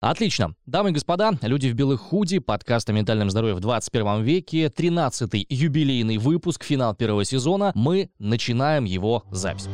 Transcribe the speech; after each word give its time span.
Отлично. 0.00 0.54
Дамы 0.64 0.90
и 0.90 0.92
господа, 0.94 1.32
люди 1.42 1.68
в 1.68 1.74
белых 1.74 2.00
худи, 2.00 2.38
подкаст 2.38 2.88
о 2.88 2.94
ментальном 2.94 3.28
здоровье 3.28 3.54
в 3.54 3.60
21 3.60 4.22
веке, 4.22 4.68
13-й 4.68 5.44
юбилейный 5.50 6.16
выпуск, 6.16 6.64
финал 6.64 6.94
первого 6.94 7.26
сезона. 7.26 7.70
Мы 7.74 8.08
начинаем 8.18 8.84
его 8.84 9.24
запись. 9.30 9.68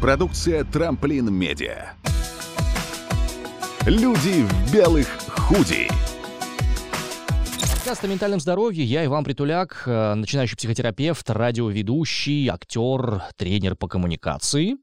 Продукция 0.00 0.64
«Трамплин 0.64 1.32
Медиа». 1.32 1.92
Люди 3.86 4.42
в 4.42 4.72
белых 4.72 5.06
худи. 5.28 5.86
Подкаст 7.70 8.02
о 8.02 8.08
ментальном 8.08 8.40
здоровье. 8.40 8.84
Я 8.84 9.04
Иван 9.04 9.22
Притуляк, 9.22 9.84
э, 9.86 10.14
начинающий 10.14 10.56
психотерапевт, 10.56 11.30
радиоведущий, 11.30 12.48
актер, 12.48 13.22
тренер 13.36 13.76
по 13.76 13.86
коммуникации. 13.86 14.76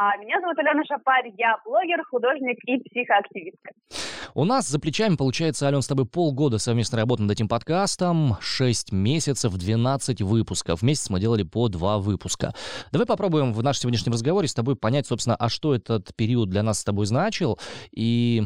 А 0.00 0.16
меня 0.18 0.40
зовут 0.40 0.56
Алена 0.56 0.84
Шапарь, 0.84 1.34
я 1.36 1.56
блогер, 1.64 2.04
художник 2.08 2.56
и 2.66 2.78
психоактивистка. 2.88 3.72
У 4.32 4.44
нас 4.44 4.68
за 4.68 4.78
плечами, 4.78 5.16
получается, 5.16 5.66
Ален, 5.66 5.82
с 5.82 5.88
тобой 5.88 6.06
полгода 6.06 6.58
совместной 6.58 7.00
работы 7.00 7.24
над 7.24 7.32
этим 7.32 7.48
подкастом, 7.48 8.36
6 8.40 8.92
месяцев, 8.92 9.52
12 9.52 10.22
выпусков. 10.22 10.78
В 10.78 10.82
месяц 10.84 11.10
мы 11.10 11.18
делали 11.18 11.42
по 11.42 11.66
2 11.68 11.98
выпуска. 11.98 12.54
Давай 12.92 13.08
попробуем 13.08 13.52
в 13.52 13.60
нашем 13.64 13.80
сегодняшнем 13.80 14.12
разговоре 14.12 14.46
с 14.46 14.54
тобой 14.54 14.76
понять, 14.76 15.08
собственно, 15.08 15.34
а 15.34 15.48
что 15.48 15.74
этот 15.74 16.14
период 16.14 16.48
для 16.48 16.62
нас 16.62 16.78
с 16.78 16.84
тобой 16.84 17.06
значил, 17.06 17.58
и 17.90 18.44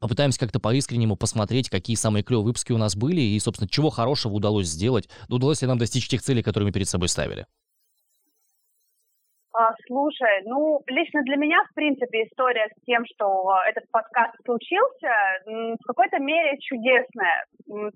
попытаемся 0.00 0.40
как-то 0.40 0.60
по-искреннему 0.60 1.16
посмотреть, 1.16 1.68
какие 1.68 1.96
самые 1.96 2.22
клевые 2.22 2.46
выпуски 2.46 2.72
у 2.72 2.78
нас 2.78 2.96
были, 2.96 3.20
и, 3.20 3.38
собственно, 3.38 3.68
чего 3.68 3.90
хорошего 3.90 4.32
удалось 4.32 4.68
сделать, 4.68 5.10
удалось 5.28 5.60
ли 5.60 5.68
нам 5.68 5.76
достичь 5.76 6.08
тех 6.08 6.22
целей, 6.22 6.42
которые 6.42 6.68
мы 6.68 6.72
перед 6.72 6.88
собой 6.88 7.10
ставили. 7.10 7.44
А, 9.56 9.72
слушай, 9.86 10.42
ну, 10.46 10.82
лично 10.88 11.22
для 11.22 11.36
меня, 11.36 11.62
в 11.70 11.74
принципе, 11.74 12.24
история 12.24 12.66
с 12.74 12.84
тем, 12.84 13.06
что 13.06 13.54
этот 13.68 13.88
подкаст 13.92 14.34
случился, 14.44 15.14
в 15.46 15.86
какой-то 15.86 16.18
мере 16.18 16.58
чудесная. 16.58 17.46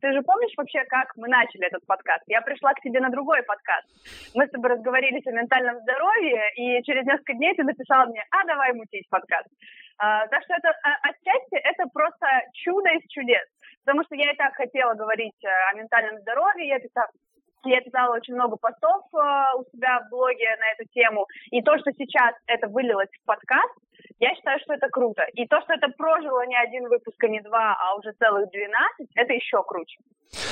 Ты 0.01 0.13
же 0.13 0.23
помнишь 0.23 0.55
вообще, 0.57 0.85
как 0.85 1.17
мы 1.17 1.27
начали 1.27 1.67
этот 1.67 1.85
подкаст? 1.85 2.23
Я 2.29 2.43
пришла 2.43 2.73
к 2.75 2.81
тебе 2.81 3.01
на 3.01 3.11
другой 3.11 3.43
подкаст. 3.43 3.89
Мы 4.37 4.47
с 4.47 4.51
тобой 4.51 4.71
разговорились 4.71 5.27
о 5.27 5.33
ментальном 5.33 5.81
здоровье, 5.81 6.43
и 6.55 6.81
через 6.85 7.05
несколько 7.05 7.35
дней 7.35 7.53
ты 7.57 7.65
написал 7.65 8.07
мне, 8.07 8.23
а 8.31 8.47
давай 8.47 8.73
мутить 8.75 9.09
подкаст. 9.11 9.49
А, 9.99 10.29
так 10.29 10.45
что 10.45 10.55
это 10.55 10.69
а, 10.85 11.11
отчасти 11.11 11.57
это 11.57 11.91
просто 11.93 12.27
чудо 12.55 12.89
из 12.91 13.03
чудес. 13.11 13.43
Потому 13.85 14.05
что 14.05 14.15
я 14.15 14.31
и 14.31 14.37
так 14.37 14.55
хотела 14.55 14.95
говорить 14.95 15.43
э, 15.43 15.49
о 15.73 15.75
ментальном 15.75 16.21
здоровье, 16.21 16.69
я 16.69 16.79
писала, 16.79 17.09
я 17.65 17.81
писала 17.81 18.15
очень 18.15 18.35
много 18.35 18.57
постов 18.57 19.03
э, 19.13 19.19
у 19.59 19.65
себя 19.73 20.01
в 20.01 20.11
блоге 20.11 20.47
на 20.59 20.73
эту 20.73 20.91
тему. 20.93 21.27
И 21.51 21.63
то, 21.63 21.79
что 21.79 21.93
сейчас 21.93 22.35
это 22.47 22.69
вылилось 22.69 23.11
в 23.11 23.27
подкаст, 23.27 23.75
я 24.19 24.35
считаю, 24.35 24.59
что 24.61 24.75
это 24.75 24.89
круто. 24.89 25.23
И 25.35 25.47
то, 25.47 25.61
что 25.63 25.75
это 25.75 25.89
прожило 25.97 26.47
не 26.47 26.57
один 26.57 26.89
выпуск, 26.89 27.23
а 27.23 27.29
не 27.29 27.41
два, 27.41 27.77
а 27.79 27.95
уже 27.97 28.13
целых 28.13 28.51
12, 28.51 29.09
это 29.15 29.33
еще 29.33 29.63
круче. 29.63 29.99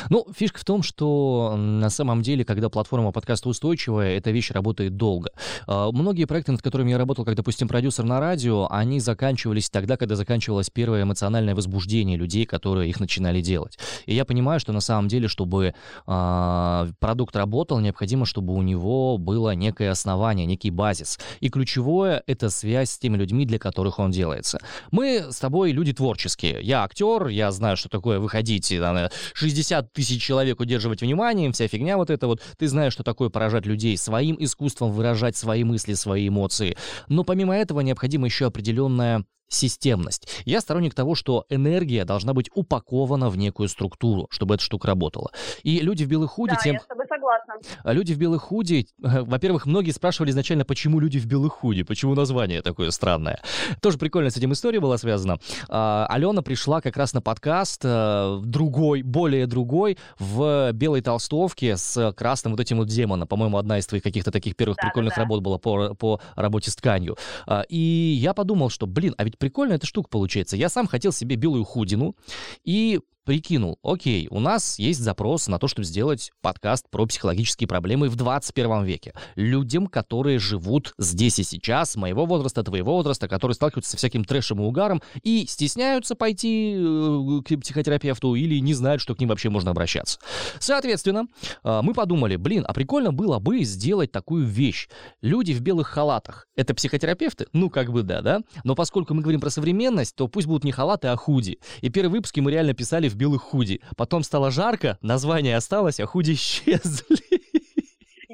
Ну, 0.09 0.27
фишка 0.35 0.61
в 0.61 0.65
том, 0.65 0.83
что 0.83 1.55
на 1.57 1.91
самом 1.91 2.23
деле, 2.23 2.45
когда 2.45 2.71
платформа 2.71 3.13
подкаста 3.13 3.49
устойчивая, 3.49 4.17
эта 4.17 4.31
вещь 4.31 4.51
работает 4.51 4.97
долго. 4.97 5.31
А, 5.67 5.91
многие 5.93 6.25
проекты, 6.25 6.53
над 6.53 6.63
которыми 6.63 6.91
я 6.91 6.99
работал, 6.99 7.25
как, 7.25 7.35
допустим, 7.35 7.69
продюсер 7.69 8.05
на 8.05 8.21
радио, 8.21 8.69
они 8.71 9.01
заканчивались 9.01 9.69
тогда, 9.69 9.97
когда 9.97 10.17
заканчивалось 10.17 10.71
первое 10.71 11.03
эмоциональное 11.03 11.55
возбуждение 11.55 12.17
людей, 12.17 12.47
которые 12.47 12.89
их 12.89 13.01
начинали 13.01 13.41
делать. 13.41 13.79
И 14.07 14.15
я 14.15 14.25
понимаю, 14.25 14.61
что 14.61 14.73
на 14.73 14.81
самом 14.81 15.09
деле, 15.09 15.29
чтобы 15.29 15.75
э, 16.07 16.87
продукт 16.99 17.37
работал, 17.37 17.81
необходимо, 17.81 18.25
чтобы 18.25 18.55
у 18.55 18.63
него 18.63 19.19
было 19.19 19.55
некое 19.55 19.91
основание, 19.91 20.47
некий 20.47 20.71
базис. 20.71 21.19
И 21.41 21.51
ключевое— 21.51 22.23
это 22.27 22.49
связь 22.49 22.91
с 22.91 22.99
теми 22.99 23.17
людьми, 23.17 23.36
для 23.45 23.59
которых 23.59 23.99
он 23.99 24.11
делается. 24.11 24.59
Мы 24.91 25.27
с 25.31 25.39
тобой 25.39 25.73
люди 25.73 25.93
творческие. 25.93 26.61
Я 26.63 26.85
актер, 26.85 27.29
я 27.29 27.51
знаю, 27.53 27.77
что 27.77 27.89
такое 27.89 28.19
выходить 28.19 28.71
на 28.71 29.11
60 29.35 29.67
50 29.67 29.93
тысяч 29.93 30.23
человек 30.23 30.61
удерживать 30.61 31.01
вниманием, 31.01 31.53
вся 31.53 31.69
фигня 31.69 31.97
вот 31.97 32.11
это 32.11 32.27
вот. 32.27 32.41
Ты 32.59 32.69
знаешь, 32.69 32.93
что 32.93 33.03
такое 33.03 33.29
поражать 33.29 33.67
людей 33.67 33.97
своим 33.97 34.37
искусством, 34.39 34.93
выражать 34.93 35.37
свои 35.37 35.65
мысли, 35.65 35.95
свои 35.95 36.29
эмоции. 36.29 36.77
Но 37.09 37.25
помимо 37.25 37.57
этого 37.57 37.81
необходима 37.81 38.27
еще 38.27 38.47
определенная 38.47 39.25
системность. 39.49 40.29
Я 40.45 40.61
сторонник 40.61 40.95
того, 40.95 41.15
что 41.15 41.47
энергия 41.49 42.05
должна 42.05 42.35
быть 42.35 42.51
упакована 42.55 43.31
в 43.31 43.37
некую 43.39 43.69
структуру, 43.69 44.27
чтобы 44.31 44.57
эта 44.57 44.65
штука 44.65 44.89
работала. 44.89 45.31
И 45.63 45.81
люди 45.81 46.05
в 46.05 46.09
белых 46.09 46.33
худи... 46.33 46.55
Да, 46.55 46.61
тем... 46.63 46.75
я 46.75 46.81
с 46.81 46.87
тобой 46.87 47.07
согласна. 47.27 47.81
А 47.83 47.93
люди 47.93 48.13
в 48.13 48.19
белых 48.19 48.43
худи... 48.43 48.87
Во-первых, 48.99 49.67
многие 49.67 49.91
спрашивали 49.91 50.31
изначально, 50.31 50.65
почему 50.65 51.01
люди 51.01 51.19
в 51.19 51.27
белых 51.27 51.53
худи, 51.53 51.83
почему 51.83 52.15
название 52.15 52.63
такое 52.63 52.91
странное. 52.91 53.41
Тоже 53.81 53.99
прикольно 53.99 54.31
с 54.31 54.37
этим 54.37 54.53
история 54.53 54.81
была 54.81 54.99
связана. 54.99 55.39
А, 55.69 56.07
Алена 56.09 56.43
пришла 56.43 56.81
как 56.81 56.97
раз 56.97 57.13
на 57.15 57.21
подкаст 57.21 57.83
а, 57.85 58.41
другой, 58.43 59.03
более 59.03 59.47
другой, 59.47 59.99
в 60.19 60.73
белой 60.73 61.01
толстовке 61.01 61.77
с 61.77 62.13
красным 62.13 62.53
вот 62.53 62.61
этим 62.61 62.79
вот 62.79 62.89
демоном. 62.89 63.29
По-моему, 63.29 63.59
одна 63.59 63.79
из 63.79 63.87
твоих 63.87 64.03
каких-то 64.03 64.31
таких 64.31 64.57
первых 64.57 64.77
да, 64.77 64.89
прикольных 64.89 65.13
да, 65.13 65.17
да. 65.17 65.23
работ 65.23 65.43
была 65.43 65.59
по, 65.59 65.95
по 65.95 66.21
работе 66.35 66.71
с 66.71 66.77
тканью. 66.77 67.17
А, 67.47 67.63
и 67.69 67.79
я 67.79 68.35
подумал, 68.35 68.71
что, 68.71 68.87
блин, 68.87 69.15
а 69.19 69.25
ведь 69.25 69.39
прикольная 69.39 69.77
эта 69.77 69.87
штука 69.87 70.09
получается. 70.09 70.57
Я 70.57 70.69
сам 70.69 70.87
хотел 70.87 71.13
себе 71.13 71.37
белую 71.37 71.65
худину 71.65 72.17
и 72.65 73.01
прикинул, 73.27 73.79
окей, 73.83 74.29
у 74.31 74.39
нас 74.39 74.79
есть 74.79 75.01
запрос 75.01 75.49
на 75.49 75.59
то, 75.59 75.67
чтобы 75.67 75.85
сделать 75.85 76.31
подкаст 76.41 76.87
про 76.89 77.05
психологические 77.07 77.67
проблемы 77.67 78.09
в 78.09 78.15
21 78.15 78.85
веке. 78.85 79.15
Людям, 79.35 79.89
которые 79.89 80.39
живут 80.39 80.95
здесь 80.97 81.41
и 81.41 81.43
сейчас, 81.43 81.97
моего 81.97 82.25
возраста, 82.25 82.63
твоего 82.63 82.95
возраста, 82.95 83.27
которые 83.29 83.57
сталкиваются 83.57 83.91
со 83.91 83.97
всяким 83.97 84.25
трэшем 84.25 84.63
и 84.63 84.65
угаром 84.65 85.03
и 85.25 85.45
стесняются 85.49 86.15
пойти 86.15 86.77
э, 86.79 87.41
к 87.45 87.61
психотерапевту 87.61 88.37
или 88.37 88.61
не 88.61 88.75
знают, 88.75 89.03
что 89.03 89.17
к 89.17 89.19
ним 89.19 89.29
вообще 89.29 89.51
можно 89.51 89.73
обращаться. 89.73 90.21
Соответственно, 90.61 91.27
э, 91.65 91.81
мы 91.83 91.95
подумали, 91.95 92.37
блин, 92.37 92.65
а 92.67 92.73
прикольно 92.73 93.13
было 93.13 93.41
бы 93.41 93.65
сделать 93.65 94.13
такую 94.13 94.47
вещь. 94.47 94.89
Люди 95.21 95.53
в 95.53 95.61
белых 95.61 95.89
халатах— 95.89 96.47
это 96.55 96.75
психотерапевты? 96.75 97.49
Ну, 97.53 97.71
как 97.71 97.91
бы 97.91 98.05
да, 98.05 98.23
да? 98.23 98.41
Но 98.63 98.77
поскольку 98.77 99.15
мы 99.15 99.23
говорим 99.23 99.41
про 99.41 99.51
современность, 99.51 100.15
то 100.15 100.29
пусть 100.29 100.47
будут 100.47 100.63
не 100.63 100.71
халаты, 100.71 101.09
а 101.09 101.17
худи. 101.17 101.59
И 101.81 101.89
первые 101.89 102.13
выпуски 102.13 102.39
мы 102.39 102.53
реально 102.53 102.75
писали 102.75 103.09
в 103.09 103.16
белых 103.17 103.43
худи. 103.43 103.81
Потом 103.97 104.23
стало 104.23 104.51
жарко, 104.51 104.99
название 105.03 105.57
осталось, 105.57 106.01
а 106.01 106.07
худи 106.07 106.33
исчезли. 106.33 107.17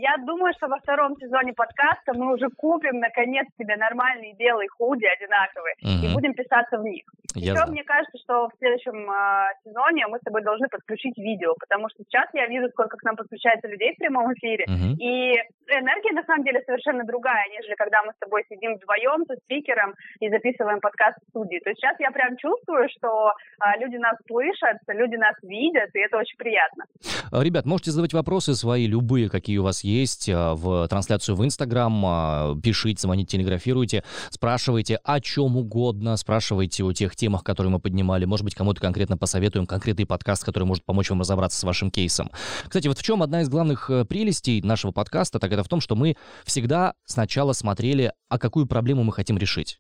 Я 0.03 0.17
думаю, 0.27 0.53
что 0.57 0.67
во 0.67 0.79
втором 0.79 1.17
сезоне 1.21 1.53
подкаста 1.53 2.13
мы 2.15 2.35
уже 2.35 2.49
купим, 2.57 2.99
наконец, 2.99 3.47
себе 3.57 3.77
нормальные 3.77 4.35
белые 4.35 4.69
худи 4.69 5.05
одинаковые 5.05 5.75
угу. 5.81 6.07
и 6.07 6.13
будем 6.13 6.35
писаться 6.35 6.79
в 6.79 6.83
них. 6.83 7.05
Я 7.35 7.53
Еще 7.53 7.67
мне 7.67 7.85
кажется, 7.85 8.19
что 8.19 8.49
в 8.49 8.53
следующем 8.59 9.09
э, 9.09 9.55
сезоне 9.65 10.09
мы 10.09 10.19
с 10.19 10.23
тобой 10.23 10.43
должны 10.43 10.67
подключить 10.69 11.17
видео, 11.17 11.55
потому 11.55 11.89
что 11.89 12.03
сейчас 12.03 12.29
я 12.35 12.47
вижу, 12.47 12.69
сколько 12.71 12.97
к 12.97 13.03
нам 13.05 13.15
подключается 13.15 13.69
людей 13.69 13.95
в 13.95 13.99
прямом 13.99 14.35
эфире, 14.35 14.65
угу. 14.67 14.97
и 14.99 15.39
энергия 15.79 16.13
на 16.13 16.25
самом 16.25 16.45
деле 16.45 16.63
совершенно 16.67 17.05
другая, 17.05 17.45
нежели 17.51 17.75
когда 17.75 18.03
мы 18.03 18.13
с 18.13 18.19
тобой 18.19 18.45
сидим 18.49 18.77
вдвоем 18.77 19.25
со 19.27 19.37
спикером 19.37 19.95
и 20.21 20.29
записываем 20.29 20.81
подкаст 20.81 21.19
в 21.25 21.31
студии. 21.31 21.61
То 21.61 21.71
есть 21.71 21.81
сейчас 21.81 21.97
я 22.01 22.11
прям 22.11 22.37
чувствую, 22.37 22.89
что 22.91 23.33
э, 23.33 23.81
люди 23.81 23.97
нас 23.97 24.17
слышат, 24.27 24.79
люди 24.89 25.17
нас 25.17 25.35
видят, 25.43 25.91
и 25.95 25.99
это 26.01 26.19
очень 26.19 26.37
приятно. 26.37 26.85
Ребят, 27.33 27.67
можете 27.67 27.91
задавать 27.91 28.13
вопросы 28.13 28.55
свои, 28.55 28.87
любые, 28.87 29.31
какие 29.31 29.59
у 29.59 29.63
вас 29.63 29.85
есть, 29.85 30.29
а, 30.29 30.55
в 30.55 30.87
трансляцию 30.89 31.37
в 31.37 31.45
Инстаграм, 31.45 31.93
а, 32.05 32.55
пишите, 32.63 33.01
звоните, 33.01 33.37
телеграфируйте, 33.39 34.05
спрашивайте 34.31 34.99
о 35.03 35.21
чем 35.21 35.57
угодно, 35.57 36.17
спрашивайте 36.17 36.85
о 36.85 36.93
тех 36.93 37.17
темах, 37.17 37.43
которые 37.43 37.73
мы 37.73 37.81
поднимали. 37.81 38.25
Может 38.25 38.45
быть, 38.45 38.55
кому-то 38.55 38.81
конкретно 38.81 39.17
посоветуем 39.17 39.67
конкретный 39.67 40.07
подкаст, 40.07 40.45
который 40.45 40.65
может 40.65 40.85
помочь 40.85 41.11
вам 41.11 41.21
разобраться 41.21 41.59
с 41.59 41.65
вашим 41.65 41.91
кейсом. 41.91 42.31
Кстати, 42.65 42.89
вот 42.89 42.99
в 42.99 43.03
чем 43.03 43.23
одна 43.23 43.43
из 43.43 43.49
главных 43.49 43.89
э, 43.91 44.05
прелестей 44.05 44.61
нашего 44.63 44.93
подкаста, 44.93 45.39
так 45.39 45.53
это 45.53 45.62
в 45.63 45.69
том, 45.69 45.81
что 45.81 45.95
мы 45.95 46.17
всегда 46.45 46.95
сначала 47.05 47.53
смотрели, 47.53 48.13
а 48.29 48.39
какую 48.39 48.67
проблему 48.67 49.05
мы 49.05 49.13
хотим 49.13 49.39
решить 49.39 49.79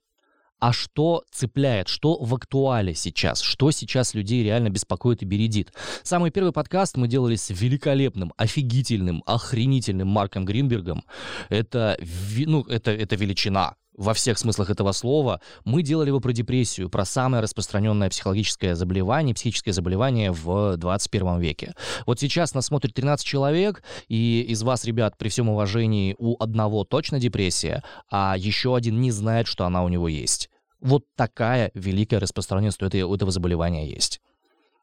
а 0.62 0.72
что 0.72 1.24
цепляет, 1.32 1.88
что 1.88 2.22
в 2.22 2.32
актуале 2.36 2.94
сейчас, 2.94 3.40
что 3.40 3.72
сейчас 3.72 4.14
людей 4.14 4.44
реально 4.44 4.68
беспокоит 4.70 5.20
и 5.20 5.24
бередит. 5.24 5.72
Самый 6.04 6.30
первый 6.30 6.52
подкаст 6.52 6.96
мы 6.96 7.08
делали 7.08 7.34
с 7.34 7.50
великолепным, 7.50 8.32
офигительным, 8.36 9.24
охренительным 9.26 10.06
Марком 10.06 10.44
Гринбергом. 10.44 11.02
Это, 11.48 11.98
ну, 12.46 12.62
это, 12.62 12.92
это 12.92 13.16
величина 13.16 13.74
во 13.96 14.14
всех 14.14 14.38
смыслах 14.38 14.70
этого 14.70 14.92
слова, 14.92 15.40
мы 15.64 15.82
делали 15.82 16.08
его 16.08 16.20
про 16.20 16.32
депрессию, 16.32 16.88
про 16.88 17.04
самое 17.04 17.42
распространенное 17.42 18.08
психологическое 18.08 18.74
заболевание, 18.74 19.34
психическое 19.34 19.72
заболевание 19.72 20.32
в 20.32 20.76
21 20.76 21.40
веке. 21.40 21.74
Вот 22.06 22.18
сейчас 22.18 22.54
нас 22.54 22.66
смотрит 22.66 22.94
13 22.94 23.26
человек, 23.26 23.82
и 24.08 24.42
из 24.48 24.62
вас, 24.62 24.84
ребят, 24.84 25.16
при 25.18 25.28
всем 25.28 25.48
уважении, 25.48 26.16
у 26.18 26.42
одного 26.42 26.84
точно 26.84 27.18
депрессия, 27.20 27.82
а 28.10 28.34
еще 28.36 28.74
один 28.74 29.00
не 29.00 29.10
знает, 29.10 29.46
что 29.46 29.64
она 29.64 29.84
у 29.84 29.88
него 29.88 30.08
есть. 30.08 30.50
Вот 30.80 31.04
такая 31.16 31.70
великая 31.74 32.18
распространенность 32.18 32.82
у 32.82 32.86
этого 32.86 33.30
заболевания 33.30 33.86
есть. 33.86 34.20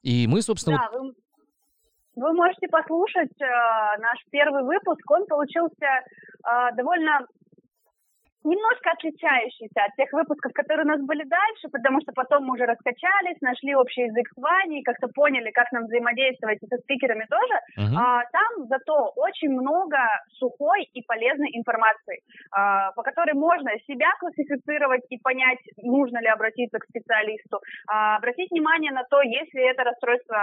И 0.01 0.27
мы, 0.27 0.41
собственно... 0.41 0.77
Да, 0.77 0.97
вы, 0.97 1.13
вы 2.15 2.33
можете 2.33 2.67
послушать 2.69 3.41
э, 3.41 3.99
наш 3.99 4.19
первый 4.31 4.63
выпуск. 4.63 5.11
Он 5.11 5.25
получился 5.25 5.85
э, 5.85 6.75
довольно 6.75 7.19
немножко 8.43 8.91
отличающийся 8.91 9.83
от 9.83 9.95
тех 9.95 10.11
выпусков, 10.13 10.53
которые 10.53 10.85
у 10.85 10.89
нас 10.89 11.01
были 11.01 11.23
дальше, 11.23 11.67
потому 11.71 11.99
что 12.01 12.11
потом 12.13 12.45
мы 12.45 12.53
уже 12.53 12.65
раскачались, 12.65 13.41
нашли 13.41 13.75
общий 13.75 14.03
язык 14.03 14.27
с 14.29 14.37
Ваней, 14.41 14.83
как-то 14.83 15.07
поняли, 15.07 15.51
как 15.51 15.71
нам 15.71 15.85
взаимодействовать 15.85 16.59
со 16.59 16.77
спикерами 16.77 17.25
тоже. 17.29 17.55
Uh-huh. 17.77 17.97
А, 17.99 18.23
там 18.31 18.67
зато 18.67 19.11
очень 19.15 19.51
много 19.51 19.97
сухой 20.39 20.83
и 20.93 21.01
полезной 21.03 21.49
информации, 21.53 22.21
а, 22.51 22.91
по 22.93 23.03
которой 23.03 23.33
можно 23.33 23.71
себя 23.87 24.07
классифицировать 24.19 25.03
и 25.09 25.17
понять, 25.17 25.59
нужно 25.77 26.19
ли 26.19 26.27
обратиться 26.27 26.79
к 26.79 26.85
специалисту. 26.85 27.59
А, 27.87 28.17
обратить 28.17 28.51
внимание 28.51 28.91
на 28.91 29.03
то, 29.03 29.21
если 29.21 29.69
это 29.69 29.83
расстройство, 29.83 30.37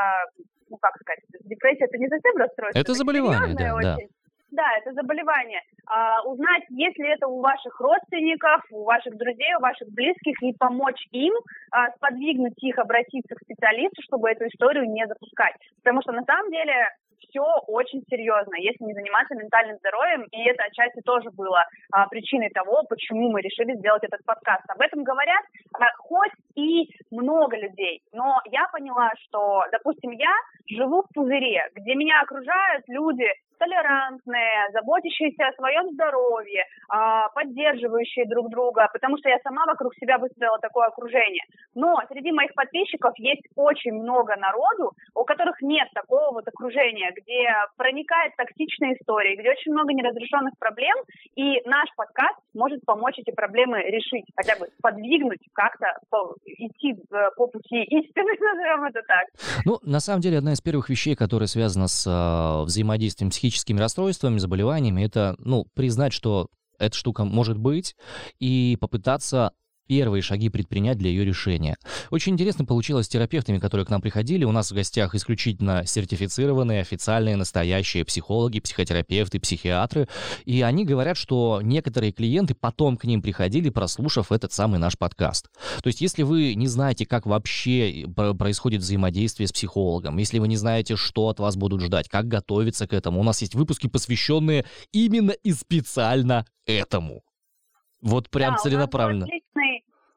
ну 0.69 0.77
как 0.77 0.97
сказать, 1.01 1.25
депрессия 1.45 1.85
это 1.85 1.99
не 1.99 2.09
совсем 2.09 2.37
расстройство. 2.37 2.79
Это 2.79 2.95
заболевание, 2.95 3.57
да, 3.57 3.75
очень. 3.75 4.09
да. 4.09 4.26
Да, 4.57 4.65
это 4.79 4.95
заболевание. 4.95 5.61
А, 5.87 6.23
узнать, 6.23 6.63
если 6.71 7.13
это 7.13 7.29
у 7.29 7.43
ваших 7.43 7.79
родственников, 7.79 8.65
у 8.71 8.85
ваших 8.85 9.15
друзей, 9.19 9.55
у 9.59 9.61
ваших 9.61 9.87
близких, 9.93 10.43
и 10.43 10.55
помочь 10.55 11.05
им, 11.13 11.35
а, 11.71 11.91
сподвигнуть 11.97 12.57
их 12.65 12.79
обратиться 12.79 13.35
к 13.35 13.43
специалисту, 13.43 14.01
чтобы 14.01 14.31
эту 14.31 14.47
историю 14.47 14.89
не 14.89 15.07
запускать. 15.07 15.57
Потому 15.85 16.01
что 16.01 16.13
на 16.13 16.25
самом 16.25 16.51
деле 16.51 16.89
все 17.29 17.45
очень 17.67 18.03
серьезно, 18.09 18.57
если 18.57 18.83
не 18.85 18.95
заниматься 18.95 19.35
ментальным 19.35 19.77
здоровьем, 19.77 20.25
и 20.33 20.49
это 20.49 20.65
отчасти 20.65 21.01
тоже 21.05 21.29
было 21.33 21.67
а, 21.93 22.09
причиной 22.09 22.49
того, 22.49 22.83
почему 22.89 23.31
мы 23.31 23.43
решили 23.43 23.77
сделать 23.77 24.05
этот 24.05 24.25
подкаст. 24.25 24.65
Об 24.69 24.81
этом 24.81 25.05
говорят 25.05 25.45
а, 25.75 25.85
хоть 25.99 26.33
и 26.55 26.89
много 27.11 27.59
людей, 27.59 28.01
но 28.15 28.41
я 28.47 28.67
поняла, 28.73 29.11
что, 29.25 29.65
допустим, 29.71 30.13
я 30.13 30.33
живу 30.71 31.03
в 31.03 31.13
пузыре, 31.13 31.69
где 31.75 31.95
меня 31.95 32.23
окружают 32.23 32.85
люди 32.89 33.29
толерантные, 33.59 34.71
заботящиеся 34.73 35.49
о 35.49 35.55
своем 35.55 35.91
здоровье, 35.93 36.65
а, 36.89 37.29
поддерживающие 37.31 38.27
друг 38.27 38.51
друга, 38.51 38.89
потому 38.93 39.19
что 39.19 39.29
я 39.29 39.39
сама 39.43 39.65
вокруг 39.67 39.95
себя 39.97 40.19
выстроила 40.19 40.59
такое 40.59 40.87
окружение. 40.89 41.45
Но 41.75 42.01
среди 42.09 42.33
моих 42.33 42.55
подписчиков 42.55 43.13
есть 43.19 43.43
очень 43.55 43.93
много 43.93 44.37
народу, 44.37 44.93
у 45.15 45.25
которых 45.25 45.61
нет 45.63 45.89
такого 45.95 46.33
вот 46.33 46.49
окружения, 46.49 47.13
где 47.17 47.49
проникает 47.77 48.35
токсичная 48.37 48.95
история, 48.95 49.37
где 49.37 49.51
очень 49.51 49.73
много 49.73 49.93
неразрешенных 49.93 50.55
проблем, 50.59 50.97
и 51.35 51.61
наш 51.67 51.89
подкаст 51.97 52.39
может 52.55 52.85
помочь 52.85 53.19
эти 53.19 53.35
проблемы 53.35 53.83
решить, 53.83 54.25
хотя 54.37 54.57
бы 54.59 54.69
подвигнуть 54.83 55.41
как-то, 55.53 55.87
идти 56.47 56.95
по 57.37 57.47
пути 57.47 57.83
истины, 57.83 58.33
назовем 58.41 58.85
это 58.85 59.03
так. 59.07 59.27
Ну, 59.65 59.79
на 59.83 60.01
самом 60.01 60.21
деле, 60.21 60.39
одна 60.39 60.53
из 60.53 60.61
первых 60.61 60.89
вещей, 60.89 61.15
которая 61.15 61.47
связана 61.47 61.89
с 61.89 62.07
э, 62.07 62.65
взаимодействием 62.65 63.31
с 63.31 63.39
психическими 63.47 63.79
расстройствами, 63.79 64.39
заболеваниями, 64.39 65.05
это, 65.05 65.37
ну, 65.39 65.67
признать, 65.75 66.13
что 66.13 66.49
эта 66.79 66.97
штука 66.97 67.25
может 67.25 67.59
быть, 67.59 67.95
и 68.41 68.77
попытаться 68.81 69.53
первые 69.87 70.23
шаги 70.23 70.49
предпринять 70.49 70.99
для 70.99 71.11
ее 71.11 71.25
решения. 71.25 71.77
Очень 72.11 72.35
интересно 72.35 72.65
получилось 72.65 73.07
с 73.07 73.09
терапевтами, 73.09 73.59
которые 73.59 73.87
к 73.87 73.91
нам 73.91 74.01
приходили. 74.01 74.45
У 74.45 74.53
нас 74.53 74.71
в 74.71 74.75
гостях 74.75 75.15
исключительно 75.15 75.85
сертифицированные, 75.87 76.81
официальные, 76.81 77.37
настоящие 77.37 78.05
психологи, 78.05 78.61
психотерапевты, 78.61 79.41
психиатры. 79.41 80.09
И 80.45 80.63
они 80.63 80.85
говорят, 80.85 81.17
что 81.17 81.61
некоторые 81.63 82.13
клиенты 82.13 82.55
потом 82.55 82.97
к 82.97 83.05
ним 83.05 83.23
приходили, 83.23 83.71
прослушав 83.71 84.33
этот 84.33 84.53
самый 84.53 84.79
наш 84.79 84.99
подкаст. 84.99 85.49
То 85.83 85.89
есть, 85.89 86.01
если 86.01 86.23
вы 86.23 86.55
не 86.55 86.67
знаете, 86.67 87.07
как 87.07 87.27
вообще 87.27 88.07
происходит 88.39 88.83
взаимодействие 88.83 89.47
с 89.47 89.53
психологом, 89.53 90.19
если 90.19 90.39
вы 90.39 90.49
не 90.49 90.57
знаете, 90.57 90.97
что 90.97 91.29
от 91.29 91.39
вас 91.41 91.57
будут 91.57 91.81
ждать, 91.81 92.09
как 92.09 92.29
готовиться 92.29 92.87
к 92.87 92.93
этому, 92.93 93.21
у 93.21 93.23
нас 93.23 93.41
есть 93.41 93.55
выпуски, 93.55 93.87
посвященные 93.87 94.65
именно 94.93 95.31
и 95.31 95.53
специально 95.53 96.45
этому. 96.67 97.23
Вот 98.03 98.31
прям 98.31 98.55
да, 98.55 98.59
целенаправленно. 98.59 99.25
У 99.25 99.29
нас 99.29 99.41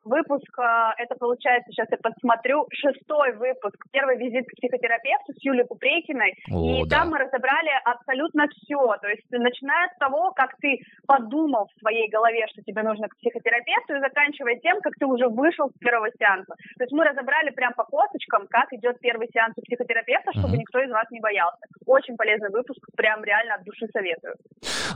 выпуск, 0.09 0.49
а, 0.57 0.93
это 0.97 1.15
получается, 1.15 1.71
сейчас 1.71 1.87
я 1.91 1.97
посмотрю, 1.97 2.65
шестой 2.73 3.33
выпуск, 3.37 3.77
первый 3.91 4.17
визит 4.17 4.47
к 4.47 4.55
психотерапевту 4.57 5.33
с 5.33 5.43
Юлией 5.43 5.67
Купрекиной, 5.67 6.33
О, 6.51 6.81
и 6.81 6.89
да. 6.89 6.97
там 6.97 7.09
мы 7.11 7.19
разобрали 7.19 7.69
абсолютно 7.85 8.47
все, 8.49 8.97
то 9.01 9.07
есть 9.07 9.23
начиная 9.29 9.89
с 9.93 9.97
того, 9.99 10.31
как 10.31 10.57
ты 10.57 10.79
подумал 11.05 11.69
в 11.69 11.79
своей 11.79 12.09
голове, 12.09 12.45
что 12.51 12.61
тебе 12.63 12.81
нужно 12.81 13.07
к 13.07 13.15
психотерапевту, 13.17 13.95
и 13.95 13.99
заканчивая 13.99 14.55
тем, 14.59 14.81
как 14.81 14.93
ты 14.99 15.05
уже 15.05 15.29
вышел 15.29 15.69
с 15.69 15.77
первого 15.79 16.09
сеанса. 16.17 16.55
То 16.77 16.83
есть 16.83 16.91
мы 16.91 17.05
разобрали 17.05 17.51
прям 17.51 17.73
по 17.73 17.83
косточкам, 17.83 18.47
как 18.49 18.73
идет 18.73 18.99
первый 18.99 19.29
сеанс 19.31 19.53
у 19.57 19.61
психотерапевта, 19.61 20.31
чтобы 20.33 20.55
uh-huh. 20.55 20.57
никто 20.57 20.79
из 20.79 20.89
вас 20.89 21.05
не 21.11 21.19
боялся. 21.19 21.61
Очень 21.85 22.17
полезный 22.17 22.49
выпуск, 22.49 22.79
прям 22.95 23.23
реально 23.23 23.55
от 23.55 23.63
души 23.63 23.87
советую. 23.93 24.35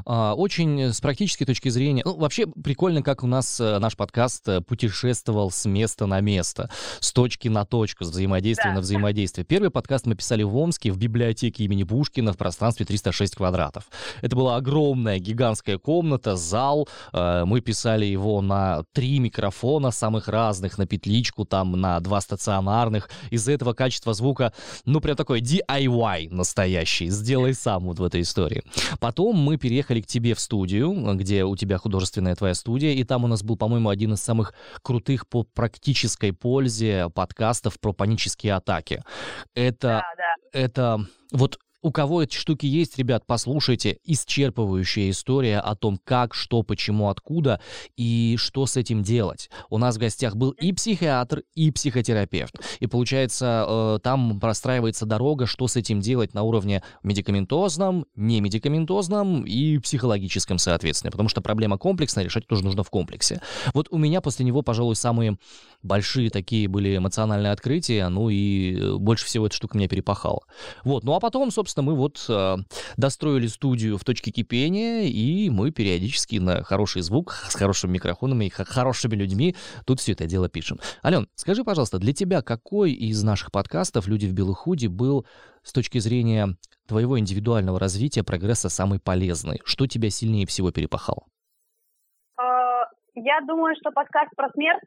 А, 0.06 0.34
очень 0.36 0.92
с 0.92 1.02
практической 1.02 1.46
точки 1.46 1.70
зрения, 1.70 2.02
ну 2.06 2.18
вообще 2.18 2.48
прикольно, 2.48 3.04
как 3.04 3.24
у 3.24 3.28
нас 3.28 3.60
э, 3.60 3.80
наш 3.80 3.96
подкаст 3.96 4.48
э, 4.48 4.62
путешествует 4.62 5.03
путешествовал 5.04 5.52
с 5.52 5.66
места 5.66 6.06
на 6.06 6.22
место, 6.22 6.70
с 7.02 7.12
точки 7.12 7.50
на 7.50 7.66
точку, 7.66 8.06
с 8.06 8.10
взаимодействия 8.10 8.70
да. 8.70 8.76
на 8.76 8.82
взаимодействие. 8.82 9.44
Первый 9.44 9.70
подкаст 9.70 10.06
мы 10.06 10.16
писали 10.16 10.44
в 10.44 10.56
Омске, 10.56 10.92
в 10.92 10.98
библиотеке 10.98 11.66
имени 11.66 11.84
Пушкина 11.84 12.32
в 12.32 12.38
пространстве 12.38 12.86
306 12.86 13.36
квадратов. 13.36 13.84
Это 14.22 14.36
была 14.36 14.56
огромная, 14.56 15.20
гигантская 15.20 15.78
комната, 15.78 16.38
зал. 16.38 16.88
Э, 17.12 17.44
мы 17.46 17.60
писали 17.60 18.06
его 18.06 18.42
на 18.42 18.84
три 18.94 19.20
микрофона 19.20 19.92
самых 19.92 20.30
разных, 20.30 20.78
на 20.78 20.86
петличку, 20.88 21.44
там 21.44 21.74
на 21.74 22.00
два 22.00 22.22
стационарных. 22.22 23.10
Из-за 23.30 23.52
этого 23.52 23.74
качество 23.74 24.14
звука, 24.14 24.54
ну, 24.86 25.02
прям 25.02 25.18
такой 25.18 25.42
DIY 25.42 26.30
настоящий. 26.30 27.10
Сделай 27.10 27.54
сам 27.54 27.84
вот 27.84 28.00
в 28.00 28.04
этой 28.04 28.22
истории. 28.22 28.64
Потом 29.02 29.36
мы 29.36 29.58
переехали 29.58 30.00
к 30.00 30.08
тебе 30.08 30.34
в 30.34 30.40
студию, 30.40 31.14
где 31.16 31.44
у 31.44 31.58
тебя 31.58 31.78
художественная 31.78 32.36
твоя 32.36 32.54
студия, 32.54 32.94
и 32.94 33.04
там 33.04 33.26
у 33.26 33.28
нас 33.28 33.44
был, 33.44 33.58
по-моему, 33.58 33.90
один 33.90 34.14
из 34.14 34.22
самых 34.22 34.54
крутых 34.82 34.93
по 35.28 35.44
практической 35.44 36.32
пользе 36.32 37.10
подкастов 37.14 37.80
про 37.80 37.94
панические 37.94 38.54
атаки. 38.54 39.04
Это, 39.56 39.88
да, 39.88 40.04
да. 40.18 40.60
это 40.60 41.06
вот 41.32 41.60
у 41.84 41.92
кого 41.92 42.24
эти 42.24 42.36
штуки 42.36 42.66
есть, 42.66 42.98
ребят, 42.98 43.26
послушайте. 43.28 44.00
Исчерпывающая 44.08 45.10
история 45.10 45.60
о 45.60 45.76
том, 45.76 46.00
как, 46.04 46.34
что, 46.34 46.64
почему, 46.64 47.10
откуда 47.10 47.60
и 47.98 48.36
что 48.40 48.66
с 48.66 48.78
этим 48.78 49.04
делать. 49.04 49.50
У 49.70 49.78
нас 49.78 49.98
в 49.98 50.00
гостях 50.00 50.36
был 50.36 50.52
и 50.52 50.72
психиатр, 50.72 51.44
и 51.54 51.72
психотерапевт. 51.72 52.56
И 52.80 52.88
получается, 52.88 53.66
э, 53.68 54.00
там 54.02 54.40
простраивается 54.40 55.06
дорога, 55.06 55.46
что 55.46 55.68
с 55.68 55.76
этим 55.76 56.00
делать 56.00 56.34
на 56.34 56.44
уровне 56.44 56.84
медикаментозном, 57.04 58.06
не 58.16 58.40
медикаментозном 58.40 59.44
и 59.46 59.78
психологическом, 59.80 60.58
соответственно. 60.58 61.12
Потому 61.12 61.28
что 61.28 61.42
проблема 61.42 61.78
комплексная, 61.78 62.24
решать 62.24 62.48
тоже 62.48 62.64
нужно 62.64 62.84
в 62.84 62.90
комплексе. 62.90 63.42
Вот 63.74 63.88
у 63.92 63.98
меня 63.98 64.22
после 64.22 64.46
него, 64.46 64.62
пожалуй, 64.62 64.96
самые 64.96 65.38
большие 65.82 66.30
такие 66.30 66.70
были 66.70 66.96
эмоциональные 66.96 67.52
открытия, 67.52 68.08
ну 68.08 68.30
и 68.30 68.78
э, 68.78 68.96
больше 68.96 69.26
всего 69.26 69.48
эта 69.48 69.56
штука 69.56 69.78
меня 69.78 69.90
перепахала. 69.90 70.44
Вот, 70.86 71.04
ну 71.04 71.14
а 71.14 71.20
потом, 71.20 71.52
собственно, 71.52 71.73
мы 71.82 71.96
вот 71.96 72.26
э, 72.30 72.56
достроили 72.98 73.48
студию 73.48 73.98
в 73.98 74.04
точке 74.04 74.32
кипения, 74.32 75.04
и 75.04 75.50
мы 75.50 75.72
периодически 75.72 76.38
на 76.38 76.64
хороший 76.64 77.02
звук, 77.02 77.32
с 77.50 77.56
хорошим 77.56 77.92
микрофоном 77.92 78.42
и 78.42 78.50
хорошими 78.50 79.16
людьми 79.16 79.56
тут 79.86 80.00
все 80.00 80.14
это 80.14 80.26
дело 80.26 80.50
пишем. 80.50 80.80
Ален, 81.04 81.28
скажи, 81.36 81.64
пожалуйста, 81.64 82.00
для 82.00 82.14
тебя 82.14 82.42
какой 82.42 82.92
из 82.92 83.24
наших 83.24 83.52
подкастов 83.52 84.08
«Люди 84.08 84.26
в 84.26 84.34
белых 84.34 84.60
худи» 84.60 84.88
был 84.88 85.26
с 85.64 85.72
точки 85.72 85.98
зрения 86.00 86.56
твоего 86.88 87.18
индивидуального 87.18 87.80
развития, 87.80 88.24
прогресса 88.24 88.70
самый 88.70 89.00
полезный? 89.00 89.62
Что 89.64 89.88
тебя 89.88 90.10
сильнее 90.10 90.46
всего 90.46 90.72
перепахал? 90.72 91.26
А, 92.38 92.88
я 93.16 93.42
думаю, 93.48 93.76
что 93.80 93.92
подкаст 93.92 94.36
про 94.36 94.50
смерть 94.52 94.84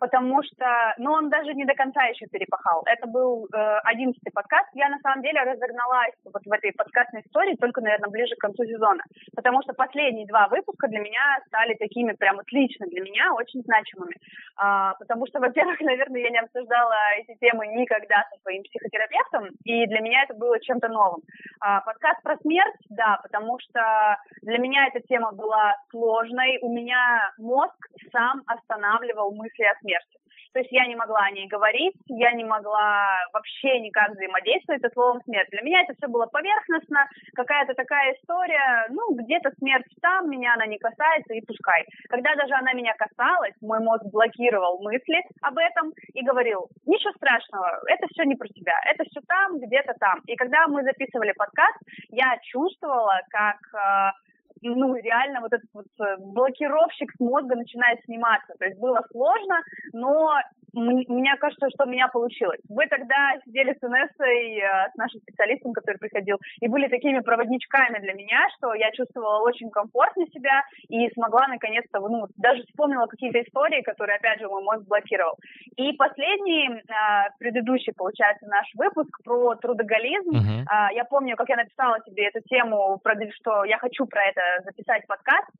потому 0.00 0.42
что, 0.42 0.94
ну, 0.96 1.12
он 1.12 1.28
даже 1.28 1.52
не 1.52 1.66
до 1.66 1.74
конца 1.74 2.02
еще 2.04 2.26
перепахал. 2.26 2.82
Это 2.86 3.06
был 3.06 3.46
э, 3.52 3.78
одиннадцатый 3.84 4.30
э, 4.30 4.32
подкаст. 4.32 4.68
Я, 4.72 4.88
на 4.88 4.98
самом 5.00 5.22
деле, 5.22 5.42
разогналась 5.42 6.14
вот 6.24 6.42
в 6.44 6.52
этой 6.52 6.72
подкастной 6.72 7.20
истории 7.20 7.54
только, 7.56 7.82
наверное, 7.82 8.08
ближе 8.08 8.34
к 8.34 8.40
концу 8.40 8.64
сезона, 8.64 9.04
потому 9.36 9.62
что 9.62 9.74
последние 9.74 10.26
два 10.26 10.48
выпуска 10.48 10.88
для 10.88 11.00
меня 11.00 11.38
стали 11.46 11.74
такими 11.74 12.12
прям 12.12 12.36
вот 12.36 12.50
лично 12.50 12.86
для 12.86 13.02
меня 13.02 13.34
очень 13.34 13.60
значимыми. 13.62 14.16
А, 14.56 14.94
потому 14.94 15.26
что, 15.26 15.38
во-первых, 15.38 15.78
наверное, 15.80 16.22
я 16.22 16.30
не 16.30 16.40
обсуждала 16.40 16.96
эти 17.18 17.36
темы 17.38 17.66
никогда 17.66 18.24
со 18.32 18.40
своим 18.40 18.62
психотерапевтом, 18.62 19.48
и 19.64 19.86
для 19.86 20.00
меня 20.00 20.22
это 20.24 20.32
было 20.34 20.58
чем-то 20.60 20.88
новым. 20.88 21.20
А, 21.60 21.82
подкаст 21.82 22.22
про 22.22 22.38
смерть, 22.38 22.80
да, 22.88 23.20
потому 23.22 23.58
что 23.60 24.16
для 24.40 24.56
меня 24.56 24.86
эта 24.86 25.00
тема 25.06 25.32
была 25.32 25.76
сложной. 25.90 26.58
У 26.62 26.72
меня 26.72 27.32
мозг 27.36 27.76
сам 28.12 28.42
останавливал 28.46 29.32
мысли 29.34 29.64
о 29.64 29.74
смерти 29.80 29.89
смерти. 29.90 30.20
То 30.52 30.58
есть 30.58 30.72
я 30.72 30.86
не 30.86 30.96
могла 30.96 31.20
о 31.20 31.30
ней 31.30 31.46
говорить, 31.46 31.94
я 32.08 32.32
не 32.32 32.44
могла 32.44 33.06
вообще 33.32 33.78
никак 33.78 34.10
взаимодействовать 34.10 34.82
со 34.82 34.90
словом 34.90 35.22
смерть. 35.22 35.48
Для 35.50 35.62
меня 35.62 35.82
это 35.82 35.94
все 35.94 36.08
было 36.08 36.26
поверхностно, 36.26 37.06
какая-то 37.34 37.74
такая 37.74 38.14
история, 38.14 38.86
ну, 38.90 39.14
где-то 39.14 39.50
смерть 39.58 39.86
там, 40.02 40.28
меня 40.28 40.54
она 40.54 40.66
не 40.66 40.78
касается, 40.78 41.34
и 41.34 41.46
пускай. 41.46 41.84
Когда 42.08 42.34
даже 42.34 42.54
она 42.54 42.72
меня 42.72 42.94
касалась, 42.98 43.54
мой 43.60 43.78
мозг 43.78 44.02
блокировал 44.10 44.82
мысли 44.82 45.22
об 45.42 45.56
этом 45.56 45.92
и 46.14 46.24
говорил, 46.24 46.66
ничего 46.84 47.12
страшного, 47.12 47.80
это 47.86 48.08
все 48.10 48.24
не 48.24 48.34
про 48.34 48.48
тебя, 48.48 48.74
это 48.90 49.04
все 49.04 49.20
там, 49.28 49.60
где-то 49.60 49.94
там. 50.00 50.18
И 50.26 50.34
когда 50.34 50.66
мы 50.66 50.82
записывали 50.82 51.32
подкаст, 51.38 51.78
я 52.10 52.36
чувствовала, 52.42 53.20
как 53.30 53.58
э, 53.72 54.10
ну, 54.62 54.94
реально 54.94 55.40
вот 55.40 55.52
этот 55.52 55.70
вот 55.72 55.86
э, 56.00 56.16
блокировщик 56.18 57.10
с 57.12 57.20
мозга 57.20 57.56
начинает 57.56 58.02
сниматься. 58.04 58.54
То 58.58 58.64
есть 58.66 58.78
было 58.78 59.00
сложно, 59.10 59.60
но 59.92 60.32
мне 60.72 61.36
кажется, 61.36 61.68
что 61.70 61.84
у 61.84 61.88
меня 61.88 62.08
получилось. 62.08 62.60
Вы 62.68 62.86
тогда 62.86 63.34
сидели 63.44 63.72
с 63.72 63.82
Инессой, 63.82 64.58
э, 64.58 64.90
с 64.92 64.96
нашим 64.96 65.20
специалистом, 65.20 65.72
который 65.72 65.98
приходил, 65.98 66.38
и 66.60 66.68
были 66.68 66.88
такими 66.88 67.20
проводничками 67.20 67.98
для 67.98 68.14
меня, 68.14 68.48
что 68.56 68.74
я 68.74 68.90
чувствовала 68.92 69.42
очень 69.42 69.70
комфортно 69.70 70.26
себя 70.28 70.62
и 70.88 71.08
смогла 71.10 71.48
наконец-то, 71.48 72.00
ну, 72.00 72.26
даже 72.36 72.62
вспомнила 72.64 73.06
какие-то 73.06 73.40
истории, 73.40 73.82
которые, 73.82 74.16
опять 74.16 74.40
же, 74.40 74.48
мой 74.48 74.62
мозг 74.62 74.86
блокировал. 74.86 75.36
И 75.76 75.92
последний, 75.92 76.68
э, 76.68 77.30
предыдущий, 77.38 77.92
получается, 77.96 78.46
наш 78.46 78.66
выпуск 78.74 79.10
про 79.24 79.54
трудоголизм. 79.56 80.30
Uh-huh. 80.30 80.94
Я 80.94 81.04
помню, 81.04 81.36
как 81.36 81.48
я 81.48 81.56
написала 81.56 82.00
тебе 82.00 82.28
эту 82.28 82.40
тему, 82.48 83.00
что 83.32 83.64
я 83.64 83.78
хочу 83.78 84.06
про 84.06 84.22
это 84.24 84.40
записать 84.64 85.06
подкаст. 85.06 85.50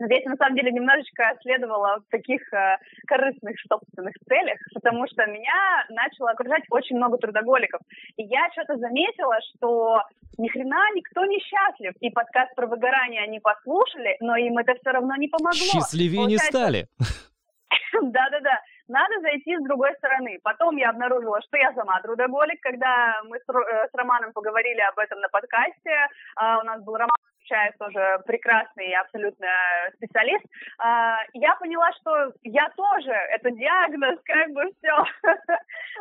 Здесь, 0.00 0.24
на 0.24 0.36
самом 0.36 0.56
деле, 0.56 0.70
немножечко 0.70 1.36
следовало 1.42 2.00
в 2.06 2.10
таких 2.10 2.40
э, 2.52 2.78
корыстных 3.06 3.56
собственных 3.68 4.14
целях, 4.28 4.58
потому 4.72 5.06
что 5.08 5.26
меня 5.26 5.86
начало 5.90 6.30
окружать 6.30 6.62
очень 6.70 6.96
много 6.96 7.18
трудоголиков. 7.18 7.80
И 8.16 8.22
я 8.22 8.48
что-то 8.52 8.76
заметила, 8.76 9.36
что 9.54 10.02
ни 10.38 10.48
хрена 10.48 10.82
никто 10.94 11.24
не 11.24 11.40
счастлив. 11.40 11.94
И 12.00 12.10
подкаст 12.10 12.54
про 12.54 12.66
выгорание 12.66 13.22
они 13.22 13.40
послушали, 13.40 14.16
но 14.20 14.36
им 14.36 14.58
это 14.58 14.74
все 14.80 14.90
равно 14.90 15.16
не 15.16 15.28
помогло. 15.28 15.52
Счастливее 15.52 16.22
Получается... 16.22 16.46
не 16.46 16.50
стали. 16.50 16.88
Да-да-да 18.02 18.60
надо 18.88 19.20
зайти 19.20 19.56
с 19.56 19.62
другой 19.62 19.94
стороны. 19.96 20.38
Потом 20.42 20.76
я 20.76 20.90
обнаружила, 20.90 21.40
что 21.42 21.56
я 21.56 21.72
сама 21.74 22.00
трудоголик, 22.00 22.60
когда 22.60 23.20
мы 23.24 23.38
с, 23.38 23.48
э, 23.48 23.88
с 23.90 23.94
Романом 23.94 24.32
поговорили 24.32 24.80
об 24.80 24.98
этом 24.98 25.20
на 25.20 25.28
подкасте. 25.28 26.08
А, 26.36 26.58
у 26.60 26.62
нас 26.62 26.82
был 26.82 26.96
Роман 26.96 27.16
Чаев 27.48 27.74
тоже 27.78 28.20
прекрасный 28.26 28.92
абсолютно 28.94 29.48
специалист, 29.96 30.44
а, 30.78 31.16
я 31.32 31.54
поняла, 31.56 31.90
что 32.00 32.32
я 32.44 32.68
тоже, 32.76 33.10
это 33.10 33.50
диагноз, 33.50 34.20
как 34.24 34.50
бы 34.50 34.70
все, 34.78 34.94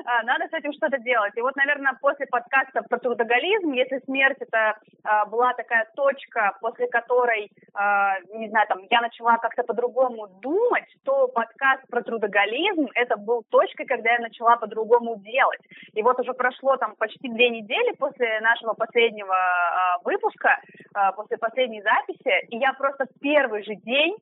а, 0.06 0.24
надо 0.24 0.48
с 0.48 0.53
этим 0.53 0.74
что-то 0.74 0.98
делать. 1.00 1.34
И 1.36 1.41
вот, 1.41 1.56
наверное, 1.56 1.98
после 2.01 2.27
подкаста 2.27 2.82
про 2.84 3.00
трудоголизм, 3.00 3.72
если 3.72 4.00
смерть 4.06 4.38
это 4.39 4.77
была 5.29 5.53
такая 5.53 5.88
точка, 5.96 6.58
после 6.60 6.88
которой, 6.88 7.50
не 8.34 8.50
знаю, 8.50 8.67
там, 8.67 8.79
я 8.89 9.01
начала 9.01 9.38
как-то 9.38 9.63
по-другому 9.63 10.27
думать, 10.41 10.88
то 11.06 11.27
подкаст 11.29 11.88
про 11.89 12.01
трудоголизм 12.01 12.77
это 12.96 13.18
был 13.18 13.44
точкой, 13.50 13.86
когда 13.86 14.12
я 14.14 14.20
начала 14.20 14.58
по-другому 14.58 15.18
делать. 15.18 15.62
И 15.94 16.02
вот 16.02 16.20
уже 16.20 16.34
прошло 16.34 16.78
там 16.78 16.96
почти 16.96 17.30
две 17.30 17.50
недели 17.50 17.94
после 17.96 18.40
нашего 18.42 18.74
последнего 18.74 19.36
выпуска, 20.04 20.60
после 21.16 21.28
после 21.28 21.38
последней 21.38 21.82
записи, 21.82 22.48
и 22.50 22.58
я 22.58 22.74
просто 22.74 23.06
в 23.06 23.20
первый 23.20 23.64
же 23.64 23.76
день 23.76 24.16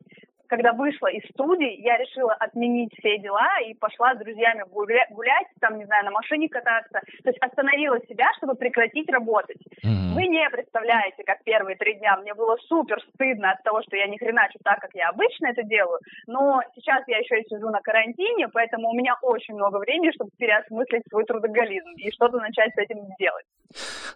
когда 0.48 0.74
вышла 0.74 1.08
из 1.08 1.24
студии, 1.32 1.82
я 1.82 1.98
решила 1.98 2.34
отменить 2.34 2.94
все 2.98 3.18
дела 3.18 3.48
и 3.66 3.74
пошла 3.74 4.16
с 4.16 4.18
друзьями 4.18 4.64
гуля- 4.72 5.08
гулять, 5.10 5.48
там, 5.60 5.78
не 5.78 5.86
знаю, 5.86 6.06
на 6.06 6.12
машине 6.12 6.50
кататься. 6.50 7.02
То 7.24 7.30
есть 7.30 7.40
остановила 7.42 8.00
себя, 8.08 8.26
чтобы 8.38 8.56
прекратить 8.56 9.10
работать. 9.10 9.62
Mm-hmm. 9.84 10.14
Вы 10.14 10.28
не 10.28 10.50
представляете, 10.50 11.24
как 11.26 11.44
первые 11.44 11.76
три 11.76 11.96
дня 11.96 12.18
мне 12.18 12.34
было 12.34 12.58
супер 12.68 13.02
стыдно 13.14 13.52
от 13.52 13.64
того, 13.64 13.82
что 13.84 13.96
я 13.96 14.08
не 14.08 14.18
хреначу 14.18 14.60
так, 14.64 14.80
как 14.80 14.92
я 14.94 15.10
обычно 15.10 15.48
это 15.48 15.64
делаю. 15.64 16.00
Но 16.28 16.62
сейчас 16.76 17.04
я 17.08 17.18
еще 17.18 17.42
и 17.42 17.48
сижу 17.50 17.70
на 17.70 17.82
карантине, 17.82 18.48
поэтому 18.50 18.90
у 18.90 18.94
меня 18.94 19.16
очень 19.22 19.56
много 19.56 19.78
времени, 19.78 20.12
чтобы 20.12 20.32
переосмыслить 20.38 21.04
свой 21.10 21.26
трудоголизм 21.26 21.90
и 21.98 22.12
что-то 22.12 22.38
начать 22.38 22.74
с 22.74 22.78
этим 22.78 22.98
делать. 23.20 23.46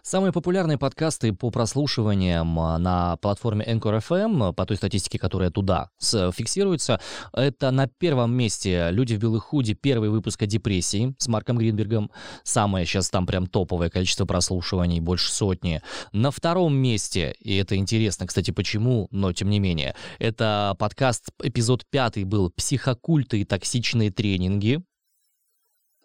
Самые 0.02 0.32
популярные 0.32 0.78
подкасты 0.78 1.34
по 1.34 1.50
прослушиваниям 1.50 2.58
а, 2.58 2.78
на 2.78 3.16
платформе 3.18 3.64
Anchor 3.64 4.00
FM, 4.00 4.54
по 4.54 4.66
той 4.66 4.76
статистике, 4.76 5.18
которая 5.18 5.50
туда 5.50 5.90
фиксируется, 6.34 7.00
это 7.32 7.70
на 7.70 7.86
первом 7.86 8.32
месте 8.32 8.88
«Люди 8.90 9.14
в 9.14 9.18
белых 9.18 9.44
худи», 9.44 9.74
первый 9.74 10.10
выпуск 10.10 10.42
о 10.42 10.46
депрессии 10.46 11.14
с 11.18 11.28
Марком 11.28 11.58
Гринбергом. 11.58 12.10
Самое 12.42 12.86
сейчас 12.86 13.10
там 13.10 13.26
прям 13.26 13.46
топовое 13.46 13.90
количество 13.90 14.24
прослушиваний, 14.24 15.00
больше 15.00 15.32
сотни. 15.32 15.82
На 16.12 16.30
втором 16.30 16.74
месте, 16.74 17.34
и 17.40 17.56
это 17.56 17.76
интересно, 17.76 18.26
кстати, 18.26 18.50
почему, 18.50 19.08
но 19.10 19.32
тем 19.32 19.50
не 19.50 19.58
менее, 19.58 19.94
это 20.18 20.76
подкаст, 20.78 21.30
эпизод 21.42 21.84
пятый 21.90 22.24
был 22.24 22.50
«Психокульты 22.50 23.40
и 23.40 23.44
токсичные 23.44 24.10
тренинги», 24.10 24.82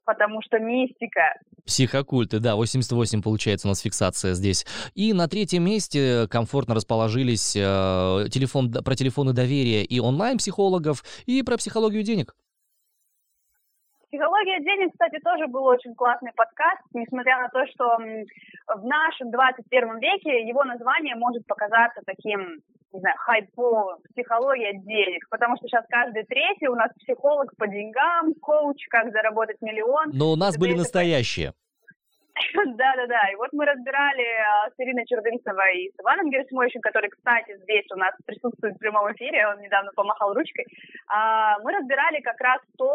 потому 0.06 0.42
что 0.42 0.60
мистика. 0.60 1.40
Психокульты, 1.66 2.40
да, 2.40 2.56
88 2.56 3.22
получается 3.22 3.68
у 3.68 3.70
нас 3.70 3.82
фиксация 3.82 4.34
здесь. 4.34 4.66
И 4.94 5.14
на 5.14 5.28
третьем 5.28 5.64
месте 5.66 6.28
комфортно 6.30 6.76
расположились 6.76 7.56
э, 7.56 8.30
телефон, 8.30 8.72
про 8.72 8.96
телефоны 8.96 9.34
доверия 9.34 9.84
и 9.84 10.00
онлайн-психологов, 10.00 11.04
и 11.26 11.42
про 11.44 11.58
психологию 11.58 12.04
денег. 12.04 12.36
Психология 14.08 14.62
денег, 14.62 14.94
кстати, 14.94 15.20
тоже 15.20 15.48
был 15.48 15.66
очень 15.66 15.94
классный 15.94 16.32
подкаст, 16.34 16.82
несмотря 16.94 17.42
на 17.42 17.50
то, 17.50 17.66
что 17.68 17.98
в 17.98 18.86
нашем 18.86 19.30
21 19.30 20.00
веке 20.00 20.48
его 20.48 20.64
название 20.64 21.16
может 21.16 21.46
показаться 21.48 22.02
таким 22.06 22.62
не 22.96 23.02
знаю, 23.02 23.16
хайповым, 23.20 23.98
психология 24.12 24.74
денег, 24.80 25.28
потому 25.30 25.58
что 25.58 25.68
сейчас 25.68 25.86
каждый 25.90 26.24
третий 26.24 26.68
у 26.68 26.76
нас 26.76 26.90
психолог 27.00 27.56
по 27.58 27.68
деньгам, 27.68 28.34
коуч, 28.42 28.78
как 28.90 29.12
заработать 29.12 29.62
миллион. 29.62 30.12
Но 30.14 30.32
у 30.32 30.36
нас 30.36 30.58
были 30.58 30.74
настоящие. 30.74 31.54
Да-да-да, 32.66 33.30
и 33.32 33.36
вот 33.36 33.54
мы 33.54 33.66
разбирали 33.66 34.24
а, 34.24 34.70
с 34.70 34.74
Ириной 34.78 35.06
Чердынцевой 35.06 35.86
и 35.86 35.92
с 35.92 36.00
Иваном 36.02 36.30
Герасимовичем, 36.30 36.82
который, 36.82 37.10
кстати, 37.10 37.58
здесь 37.64 37.86
у 37.92 37.96
нас 37.96 38.14
присутствует 38.26 38.76
в 38.76 38.80
прямом 38.80 39.12
эфире, 39.14 39.48
он 39.48 39.62
недавно 39.62 39.92
помахал 39.96 40.34
ручкой. 40.34 40.66
А, 41.08 41.58
мы 41.60 41.72
разбирали 41.72 42.20
как 42.20 42.40
раз 42.42 42.60
то, 42.78 42.92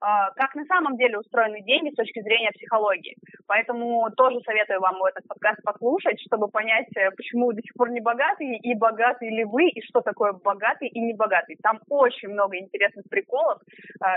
а, 0.00 0.30
как 0.32 0.54
на 0.54 0.64
самом 0.66 0.96
деле 0.96 1.18
устроены 1.18 1.62
деньги 1.62 1.90
с 1.90 1.96
точки 1.96 2.22
зрения 2.22 2.52
психологии. 2.52 3.16
Поэтому 3.46 4.08
тоже 4.16 4.40
советую 4.46 4.80
вам 4.80 5.02
этот 5.04 5.26
подкаст 5.26 5.60
послушать, 5.62 6.20
чтобы 6.26 6.48
понять, 6.48 6.88
э, 6.96 7.10
почему 7.10 7.52
до 7.52 7.60
сих 7.60 7.74
пор 7.74 7.90
не 7.90 8.00
богатые, 8.00 8.58
и 8.58 8.74
богатые 8.74 9.30
ли 9.30 9.44
вы, 9.44 9.68
и 9.68 9.82
что 9.82 10.00
такое 10.00 10.32
богатый 10.32 10.88
и 10.88 11.00
небогатый. 11.00 11.56
Там 11.62 11.80
очень 11.88 12.28
много 12.28 12.56
интересных 12.56 13.04
приколов, 13.10 13.60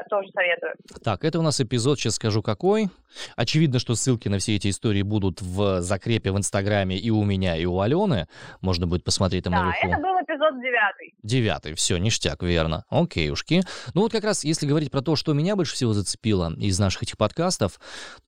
тоже 0.10 0.30
советую. 0.30 0.74
Так, 1.04 1.24
это 1.24 1.40
у 1.40 1.42
нас 1.42 1.60
эпизод, 1.60 2.00
сейчас 2.00 2.16
скажу 2.16 2.42
какой. 2.42 2.88
Очевидно, 3.36 3.80
что 3.80 3.96
ссылки 3.96 4.28
на 4.28 4.38
все 4.38 4.56
эти 4.56 4.67
истории 4.70 5.02
будут 5.02 5.42
в 5.42 5.82
закрепе 5.82 6.32
в 6.32 6.38
Инстаграме 6.38 6.98
и 6.98 7.10
у 7.10 7.24
меня, 7.24 7.56
и 7.56 7.66
у 7.66 7.80
Алены. 7.80 8.28
Можно 8.62 8.88
будет 8.88 9.04
посмотреть 9.04 9.44
там 9.44 9.54
да, 9.54 9.64
наверху. 9.64 9.88
это 9.88 9.98
был 9.98 10.16
эпизод 10.22 10.62
девятый. 10.62 11.14
Девятый, 11.24 11.74
все, 11.76 11.98
ништяк, 11.98 12.44
верно. 12.44 12.86
Окей, 12.90 13.30
ушки. 13.30 13.62
Ну 13.94 14.02
вот 14.02 14.12
как 14.12 14.24
раз, 14.24 14.44
если 14.44 14.68
говорить 14.68 14.92
про 14.92 15.02
то, 15.02 15.16
что 15.16 15.34
меня 15.34 15.56
больше 15.56 15.74
всего 15.74 15.94
зацепило 15.94 16.54
из 16.58 16.80
наших 16.80 17.04
этих 17.04 17.18
подкастов, 17.18 17.80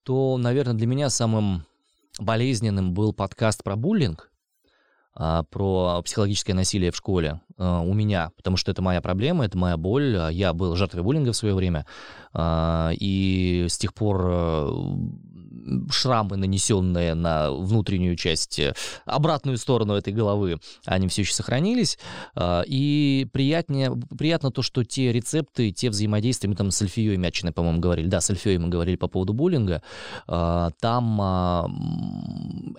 то, 0.03 0.37
наверное, 0.37 0.73
для 0.73 0.87
меня 0.87 1.09
самым 1.09 1.65
болезненным 2.19 2.93
был 2.93 3.13
подкаст 3.13 3.63
про 3.63 3.75
буллинг, 3.75 4.29
а, 5.15 5.43
про 5.43 6.01
психологическое 6.03 6.53
насилие 6.53 6.91
в 6.91 6.95
школе 6.95 7.41
а, 7.57 7.81
у 7.81 7.93
меня, 7.93 8.31
потому 8.37 8.57
что 8.57 8.71
это 8.71 8.81
моя 8.81 9.01
проблема, 9.01 9.45
это 9.45 9.57
моя 9.57 9.75
боль. 9.75 10.17
Я 10.31 10.53
был 10.53 10.75
жертвой 10.75 11.03
буллинга 11.03 11.33
в 11.33 11.35
свое 11.35 11.55
время, 11.55 11.85
а, 12.33 12.91
и 12.93 13.65
с 13.67 13.77
тех 13.77 13.93
пор 13.93 14.25
э, 14.29 14.69
шрамы, 15.91 16.37
нанесенные 16.37 17.13
на 17.13 17.51
внутреннюю 17.51 18.15
часть, 18.15 18.59
э, 18.59 18.73
обратную 19.05 19.57
сторону 19.57 19.93
этой 19.93 20.13
головы, 20.13 20.59
они 20.85 21.07
все 21.07 21.21
еще 21.21 21.33
сохранились. 21.33 21.97
А, 22.35 22.63
и 22.65 23.27
приятнее, 23.31 23.95
приятно 24.17 24.51
то, 24.51 24.61
что 24.61 24.83
те 24.83 25.11
рецепты, 25.11 25.71
те 25.71 25.89
взаимодействия, 25.89 26.49
мы 26.49 26.55
там 26.55 26.71
с 26.71 26.81
Альфией 26.81 27.17
Мячиной, 27.17 27.53
по-моему, 27.53 27.79
говорили, 27.79 28.07
да, 28.07 28.21
с 28.21 28.29
Альфией 28.29 28.57
мы 28.57 28.69
говорили 28.69 28.95
по 28.95 29.07
поводу 29.07 29.33
буллинга, 29.33 29.81
а, 30.27 30.71
там 30.79 31.19
а, 31.21 31.69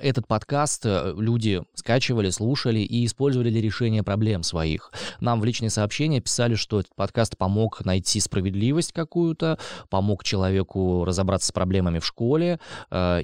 этот 0.01 0.27
подкаст 0.27 0.83
э, 0.85 1.15
люди 1.17 1.63
скачивали, 1.75 2.31
слушали 2.31 2.81
и 2.81 3.05
использовали 3.05 3.51
для 3.51 3.61
решения 3.61 4.03
проблем 4.03 4.43
своих. 4.43 4.93
Нам 5.21 5.41
в 5.41 5.45
личные 5.45 5.71
сообщения 5.71 6.21
писали, 6.21 6.55
что 6.55 6.81
этот 6.81 6.95
подкаст 6.95 7.37
помог 7.37 7.85
найти 7.85 8.21
справедливость 8.21 8.93
какую-то, 8.93 9.59
помог 9.89 10.25
человеку 10.25 11.05
разобраться 11.05 11.49
с 11.49 11.53
проблемами 11.53 11.99
в 11.99 12.07
школе, 12.07 12.61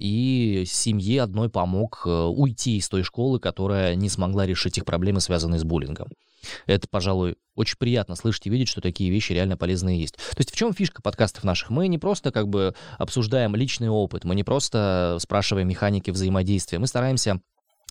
и 0.00 0.65
семье 0.67 1.23
одной 1.23 1.49
помог 1.49 2.03
э, 2.07 2.11
уйти 2.11 2.79
из 2.79 2.88
той 2.88 3.03
школы, 3.03 3.41
которая 3.41 3.95
не 3.95 4.09
смогла 4.09 4.47
решить 4.47 4.79
их 4.79 4.85
проблемы, 4.85 5.21
связанные 5.21 5.59
с 5.59 5.65
буллингом. 5.65 6.09
Это, 6.67 6.87
пожалуй, 6.88 7.37
очень 7.55 7.76
приятно 7.79 8.15
слышать 8.15 8.47
и 8.47 8.50
видеть, 8.50 8.69
что 8.69 8.81
такие 8.81 9.11
вещи 9.11 9.33
реально 9.33 9.57
полезные 9.57 10.00
есть. 10.00 10.15
То 10.17 10.38
есть 10.38 10.53
в 10.53 10.57
чем 10.57 10.73
фишка 10.73 11.03
подкастов 11.03 11.45
наших? 11.45 11.71
Мы 11.71 11.88
не 11.88 11.99
просто 11.99 12.31
как 12.31 12.49
бы 12.49 12.75
обсуждаем 12.99 13.57
личный 13.57 13.88
опыт, 13.88 14.25
мы 14.25 14.35
не 14.35 14.45
просто 14.45 15.17
спрашиваем 15.21 15.69
механики 15.69 16.11
взаимодействия, 16.11 16.79
мы 16.79 16.87
стараемся 16.87 17.41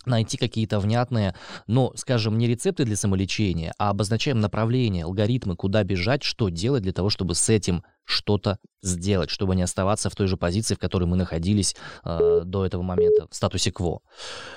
найти 0.05 0.37
какие-то 0.37 0.79
внятные, 0.79 1.35
но, 1.67 1.91
скажем, 1.95 2.37
не 2.37 2.47
рецепты 2.47 2.85
для 2.85 2.95
самолечения, 2.95 3.73
а 3.77 3.89
обозначаем 3.89 4.39
направление, 4.39 5.05
алгоритмы, 5.05 5.55
куда 5.55 5.83
бежать, 5.83 6.23
что 6.23 6.49
делать 6.49 6.83
для 6.83 6.93
того, 6.93 7.09
чтобы 7.09 7.35
с 7.35 7.49
этим 7.49 7.83
что-то 8.05 8.59
сделать, 8.81 9.29
чтобы 9.29 9.55
не 9.55 9.63
оставаться 9.63 10.09
в 10.09 10.15
той 10.15 10.27
же 10.27 10.37
позиции, 10.37 10.75
в 10.75 10.79
которой 10.79 11.05
мы 11.05 11.17
находились 11.17 11.75
э, 12.03 12.41
до 12.45 12.65
этого 12.65 12.81
момента, 12.81 13.27
в 13.29 13.35
статусе 13.35 13.71
кво. 13.71 14.01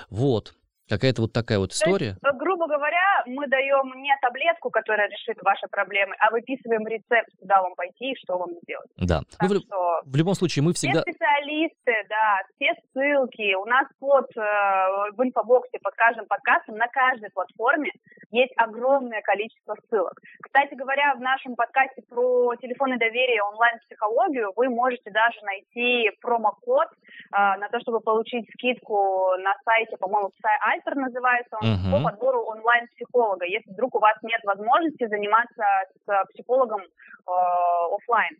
Вот. 0.09 0.53
Какая-то 0.89 1.21
вот 1.21 1.33
такая 1.33 1.59
вот 1.59 1.71
история. 1.71 2.17
есть, 2.17 2.37
грубо 2.39 2.67
говоря, 2.67 3.23
мы 3.27 3.47
даем 3.47 4.01
не 4.01 4.15
таблетку, 4.21 4.69
которая 4.69 5.07
решит 5.07 5.37
ваши 5.43 5.67
проблемы, 5.67 6.15
а 6.19 6.31
выписываем 6.31 6.87
рецепт, 6.87 7.29
куда 7.39 7.61
вам 7.61 7.75
пойти 7.75 8.11
и 8.11 8.15
что 8.17 8.37
вам 8.37 8.49
сделать. 8.63 8.89
Да. 8.97 9.21
Так 9.37 9.49
ну, 9.49 9.59
в, 9.59 9.61
что 9.61 10.01
в 10.03 10.15
любом 10.15 10.33
случае, 10.33 10.63
мы 10.63 10.73
всегда... 10.73 11.01
Все 11.01 11.13
специалисты, 11.13 11.93
да, 12.09 12.41
все 12.55 12.73
ссылки 12.91 13.53
у 13.55 13.65
нас 13.65 13.87
под, 13.99 14.25
э, 14.35 14.41
в 15.15 15.23
инфобоксе 15.23 15.77
под 15.81 15.93
каждым 15.95 16.25
подкастом 16.25 16.75
на 16.75 16.87
каждой 16.87 17.29
платформе 17.31 17.91
есть 18.31 18.53
огромное 18.57 19.21
количество 19.21 19.75
ссылок. 19.89 20.13
Кстати 20.41 20.75
говоря, 20.75 21.15
в 21.15 21.19
нашем 21.19 21.55
подкасте 21.55 22.01
про 22.09 22.55
телефоны 22.55 22.97
доверия 22.97 23.41
онлайн-психологию 23.43 24.51
вы 24.55 24.69
можете 24.69 25.11
даже 25.11 25.39
найти 25.43 26.11
промокод 26.21 26.87
э, 26.87 27.37
на 27.37 27.69
то, 27.69 27.79
чтобы 27.79 27.99
получить 27.99 28.49
скидку 28.53 29.35
на 29.39 29.55
сайте, 29.65 29.97
по-моему, 29.97 30.31
Альтер 30.79 30.95
называется 30.95 31.57
он, 31.61 31.67
Мгм. 31.73 31.91
по 31.91 32.03
подбору 32.09 32.43
онлайн-психолога, 32.45 33.45
если 33.45 33.71
вдруг 33.71 33.95
у 33.95 33.99
вас 33.99 34.15
нет 34.23 34.41
возможности 34.43 35.07
заниматься 35.07 35.63
с 36.05 36.25
психологом 36.33 36.81
э, 36.81 37.31
офлайн. 37.95 38.37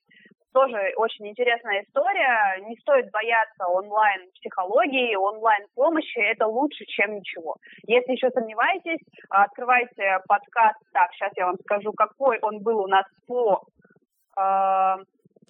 Тоже 0.51 0.93
очень 0.97 1.27
интересная 1.27 1.83
история. 1.83 2.59
Не 2.67 2.75
стоит 2.77 3.11
бояться 3.11 3.67
онлайн-психологии, 3.67 5.15
онлайн-помощи. 5.15 6.17
Это 6.19 6.47
лучше, 6.47 6.85
чем 6.85 7.17
ничего. 7.17 7.55
Если 7.85 8.13
еще 8.13 8.29
сомневаетесь, 8.31 8.99
открывайте 9.29 10.17
подкаст. 10.27 10.79
Так, 10.91 11.11
сейчас 11.13 11.31
я 11.35 11.45
вам 11.45 11.55
скажу, 11.63 11.93
какой 11.93 12.39
он 12.39 12.59
был 12.63 12.79
у 12.79 12.87
нас 12.87 13.05
по... 13.27 13.61
э, 14.37 14.95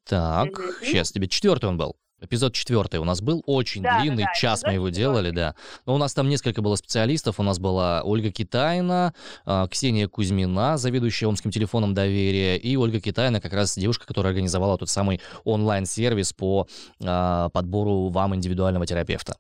Так, 0.06 0.50
сейчас 0.82 1.12
тебе 1.12 1.28
четвертый 1.28 1.70
он 1.70 1.78
был. 1.78 1.96
Эпизод 2.22 2.54
четвертый 2.54 3.00
у 3.00 3.06
нас 3.06 3.22
был, 3.22 3.44
очень 3.46 3.82
Да, 3.82 4.02
длинный, 4.02 4.24
да, 4.24 4.34
час 4.34 4.64
мы 4.64 4.74
его 4.74 4.90
делали, 4.90 5.32
да. 5.32 5.56
Но 5.86 5.96
у 5.96 5.98
нас 5.98 6.14
там 6.14 6.28
несколько 6.28 6.62
было 6.62 6.76
специалистов. 6.76 7.40
У 7.40 7.44
нас 7.44 7.60
была 7.60 8.02
Ольга 8.04 8.32
Китайна, 8.32 9.14
а, 9.46 9.68
Ксения 9.68 10.08
Кузьмина, 10.08 10.78
заведующая 10.78 11.30
Омским 11.30 11.52
телефоном 11.52 11.94
доверия, 11.94 12.58
и 12.58 12.76
Ольга 12.76 13.00
Китаина, 13.00 13.40
как 13.40 13.54
раз 13.54 13.76
девушка, 13.76 14.06
которая 14.06 14.32
организовала 14.32 14.78
тот 14.78 14.90
самый 14.90 15.22
онлайн-сервис 15.46 16.34
по 16.34 16.68
а, 17.04 17.50
подбору 17.50 18.10
вам 18.10 18.36
индивидуального 18.36 18.86
терапевта. 18.86 19.38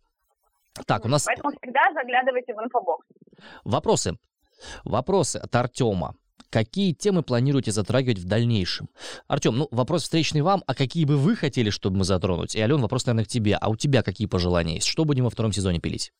Так, 0.85 1.03
у 1.05 1.09
нас 1.09 1.25
Поэтому 1.25 1.51
всегда 1.51 1.81
заглядывайте 1.93 2.53
в 2.53 2.63
инфобокс. 2.63 3.05
вопросы. 3.65 4.17
Вопросы 4.83 5.37
от 5.37 5.55
Артема. 5.55 6.15
Какие 6.51 6.93
темы 6.93 7.21
планируете 7.21 7.71
затрагивать 7.71 8.17
в 8.17 8.27
дальнейшем? 8.27 8.89
Артем, 9.27 9.55
ну, 9.57 9.67
вопрос 9.71 10.03
встречный 10.03 10.41
вам, 10.41 10.63
а 10.65 10.73
какие 10.73 11.05
бы 11.05 11.15
вы 11.17 11.35
хотели, 11.35 11.69
чтобы 11.69 11.97
мы 11.97 12.03
затронули? 12.03 12.55
И, 12.55 12.61
Ален, 12.61 12.81
вопрос, 12.81 13.05
наверное, 13.05 13.25
к 13.25 13.27
тебе. 13.27 13.55
А 13.59 13.69
у 13.69 13.75
тебя 13.75 14.01
какие 14.01 14.27
пожелания 14.27 14.75
есть? 14.75 14.87
Что 14.87 15.05
будем 15.05 15.25
во 15.25 15.29
втором 15.29 15.51
сезоне 15.51 15.79
пилить? 15.79 16.11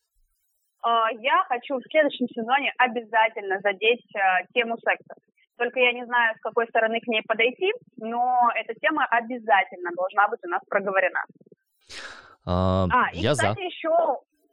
Э, 0.84 0.88
Я 1.20 1.44
хочу 1.48 1.78
в 1.78 1.82
следующем 1.90 2.26
сезоне 2.28 2.72
обязательно 2.78 3.58
задеть 3.60 4.04
э, 4.14 4.46
тему 4.54 4.76
секса. 4.78 5.14
Только 5.58 5.80
я 5.80 5.92
не 5.92 6.06
знаю, 6.06 6.34
с 6.38 6.40
какой 6.40 6.66
стороны 6.68 7.00
к 7.00 7.06
ней 7.08 7.22
подойти, 7.26 7.70
но 7.98 8.48
эта 8.54 8.72
тема 8.80 9.04
обязательно 9.10 9.90
должна 9.96 10.28
быть 10.28 10.40
у 10.44 10.48
нас 10.48 10.62
проговорена. 10.68 11.20
А, 12.46 12.86
А, 12.90 13.10
и, 13.12 13.18
я 13.18 13.34
за. 13.34 13.42
кстати, 13.42 13.60
еще 13.66 13.90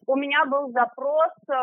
у 0.08 0.16
меня 0.16 0.46
был 0.46 0.72
запрос 0.72 1.32
э, 1.50 1.54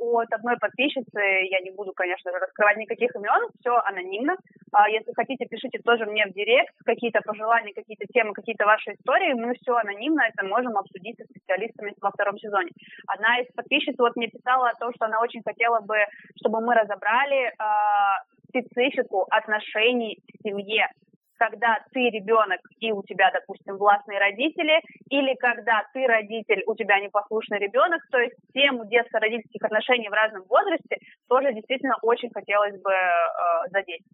от 0.00 0.32
одной 0.32 0.56
подписчицы, 0.56 1.20
я 1.20 1.60
не 1.60 1.70
буду, 1.70 1.92
конечно 1.92 2.32
же, 2.32 2.38
раскрывать 2.38 2.78
никаких 2.78 3.14
имен, 3.14 3.50
все 3.60 3.76
анонимно. 3.84 4.34
А, 4.72 4.88
если 4.88 5.12
хотите, 5.12 5.44
пишите 5.44 5.78
тоже 5.84 6.06
мне 6.06 6.24
в 6.26 6.32
директ 6.32 6.74
какие-то 6.86 7.20
пожелания, 7.20 7.74
какие-то 7.74 8.06
темы, 8.06 8.32
какие-то 8.32 8.64
ваши 8.64 8.92
истории, 8.92 9.34
мы 9.34 9.54
все 9.60 9.76
анонимно 9.76 10.22
это 10.22 10.46
можем 10.46 10.76
обсудить 10.78 11.18
со 11.18 11.24
специалистами 11.24 11.94
во 12.00 12.10
втором 12.10 12.38
сезоне. 12.38 12.70
Одна 13.06 13.40
из 13.40 13.52
подписчиц 13.52 13.94
вот 13.98 14.16
мне 14.16 14.28
писала 14.28 14.70
о 14.70 14.78
том, 14.78 14.92
что 14.94 15.04
она 15.04 15.20
очень 15.20 15.42
хотела 15.42 15.80
бы, 15.80 15.96
чтобы 16.40 16.62
мы 16.62 16.74
разобрали 16.74 17.48
э, 17.48 17.52
специфику 18.48 19.26
отношений 19.30 20.18
в 20.32 20.42
семье 20.42 20.88
когда 21.42 21.80
ты 21.92 22.08
ребенок 22.10 22.60
и 22.78 22.92
у 22.92 23.02
тебя, 23.02 23.32
допустим, 23.32 23.76
властные 23.76 24.20
родители, 24.20 24.80
или 25.10 25.34
когда 25.34 25.82
ты 25.92 26.06
родитель, 26.06 26.62
у 26.66 26.76
тебя 26.76 27.00
непослушный 27.00 27.58
ребенок, 27.58 28.00
то 28.12 28.18
есть 28.18 28.36
тему 28.54 28.84
детско-родительских 28.86 29.64
отношений 29.64 30.08
в 30.08 30.12
разном 30.12 30.44
возрасте 30.48 30.98
тоже 31.28 31.52
действительно 31.52 31.96
очень 32.02 32.30
хотелось 32.32 32.80
бы 32.80 32.92
э, 32.92 33.68
задеть. 33.70 34.04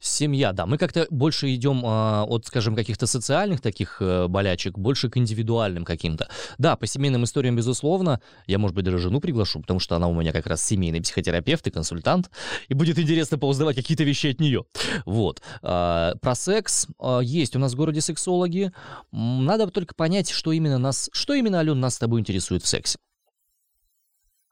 Семья, 0.00 0.52
да. 0.52 0.66
Мы 0.66 0.78
как-то 0.78 1.06
больше 1.10 1.54
идем 1.54 1.82
а, 1.84 2.24
от, 2.24 2.46
скажем, 2.46 2.74
каких-то 2.74 3.06
социальных 3.06 3.60
таких 3.60 3.98
э, 4.00 4.28
болячек, 4.28 4.78
больше 4.78 5.10
к 5.10 5.16
индивидуальным 5.16 5.84
каким-то. 5.84 6.28
Да, 6.58 6.76
по 6.76 6.86
семейным 6.86 7.24
историям, 7.24 7.56
безусловно. 7.56 8.20
Я, 8.46 8.58
может 8.58 8.74
быть, 8.74 8.84
даже 8.84 8.98
жену 8.98 9.20
приглашу, 9.20 9.60
потому 9.60 9.80
что 9.80 9.96
она 9.96 10.08
у 10.08 10.14
меня 10.14 10.32
как 10.32 10.46
раз 10.46 10.62
семейный 10.62 11.00
психотерапевт 11.00 11.66
и 11.66 11.70
консультант. 11.70 12.30
И 12.68 12.74
будет 12.74 12.98
интересно 12.98 13.38
поузнавать 13.38 13.76
какие-то 13.76 14.04
вещи 14.04 14.28
от 14.28 14.40
нее. 14.40 14.64
Вот. 15.06 15.42
А, 15.62 16.14
про 16.20 16.34
секс 16.34 16.86
а, 16.98 17.20
есть 17.20 17.56
у 17.56 17.58
нас 17.58 17.72
в 17.72 17.76
городе 17.76 18.00
сексологи. 18.00 18.72
Надо 19.12 19.66
только 19.68 19.94
понять, 19.94 20.30
что 20.30 20.52
именно 20.52 20.78
нас, 20.78 21.10
что 21.12 21.34
именно, 21.34 21.58
Ален, 21.58 21.80
нас 21.80 21.94
с 21.94 21.98
тобой 21.98 22.20
интересует 22.20 22.62
в 22.62 22.66
сексе. 22.66 22.98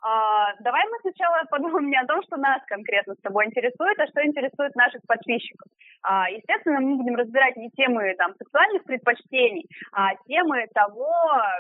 А, 0.03 0.53
давай 0.61 0.83
мы 0.91 0.99
сначала 1.01 1.45
подумаем 1.51 1.89
не 1.89 1.97
о 1.97 2.07
том, 2.07 2.23
что 2.25 2.37
нас 2.37 2.61
конкретно 2.67 3.15
с 3.15 3.21
тобой 3.21 3.47
интересует, 3.47 3.99
а 4.01 4.07
что 4.09 4.25
интересует 4.27 4.75
наших 4.75 5.01
подписчиков. 5.07 5.71
А, 6.03 6.29
естественно, 6.29 6.81
мы 6.81 6.97
будем 6.97 7.15
разбирать 7.15 7.57
не 7.57 7.71
темы 7.71 8.15
там, 8.19 8.35
сексуальных 8.37 8.83
предпочтений, 8.85 9.69
а 9.93 10.15
темы 10.27 10.67
того, 10.75 11.15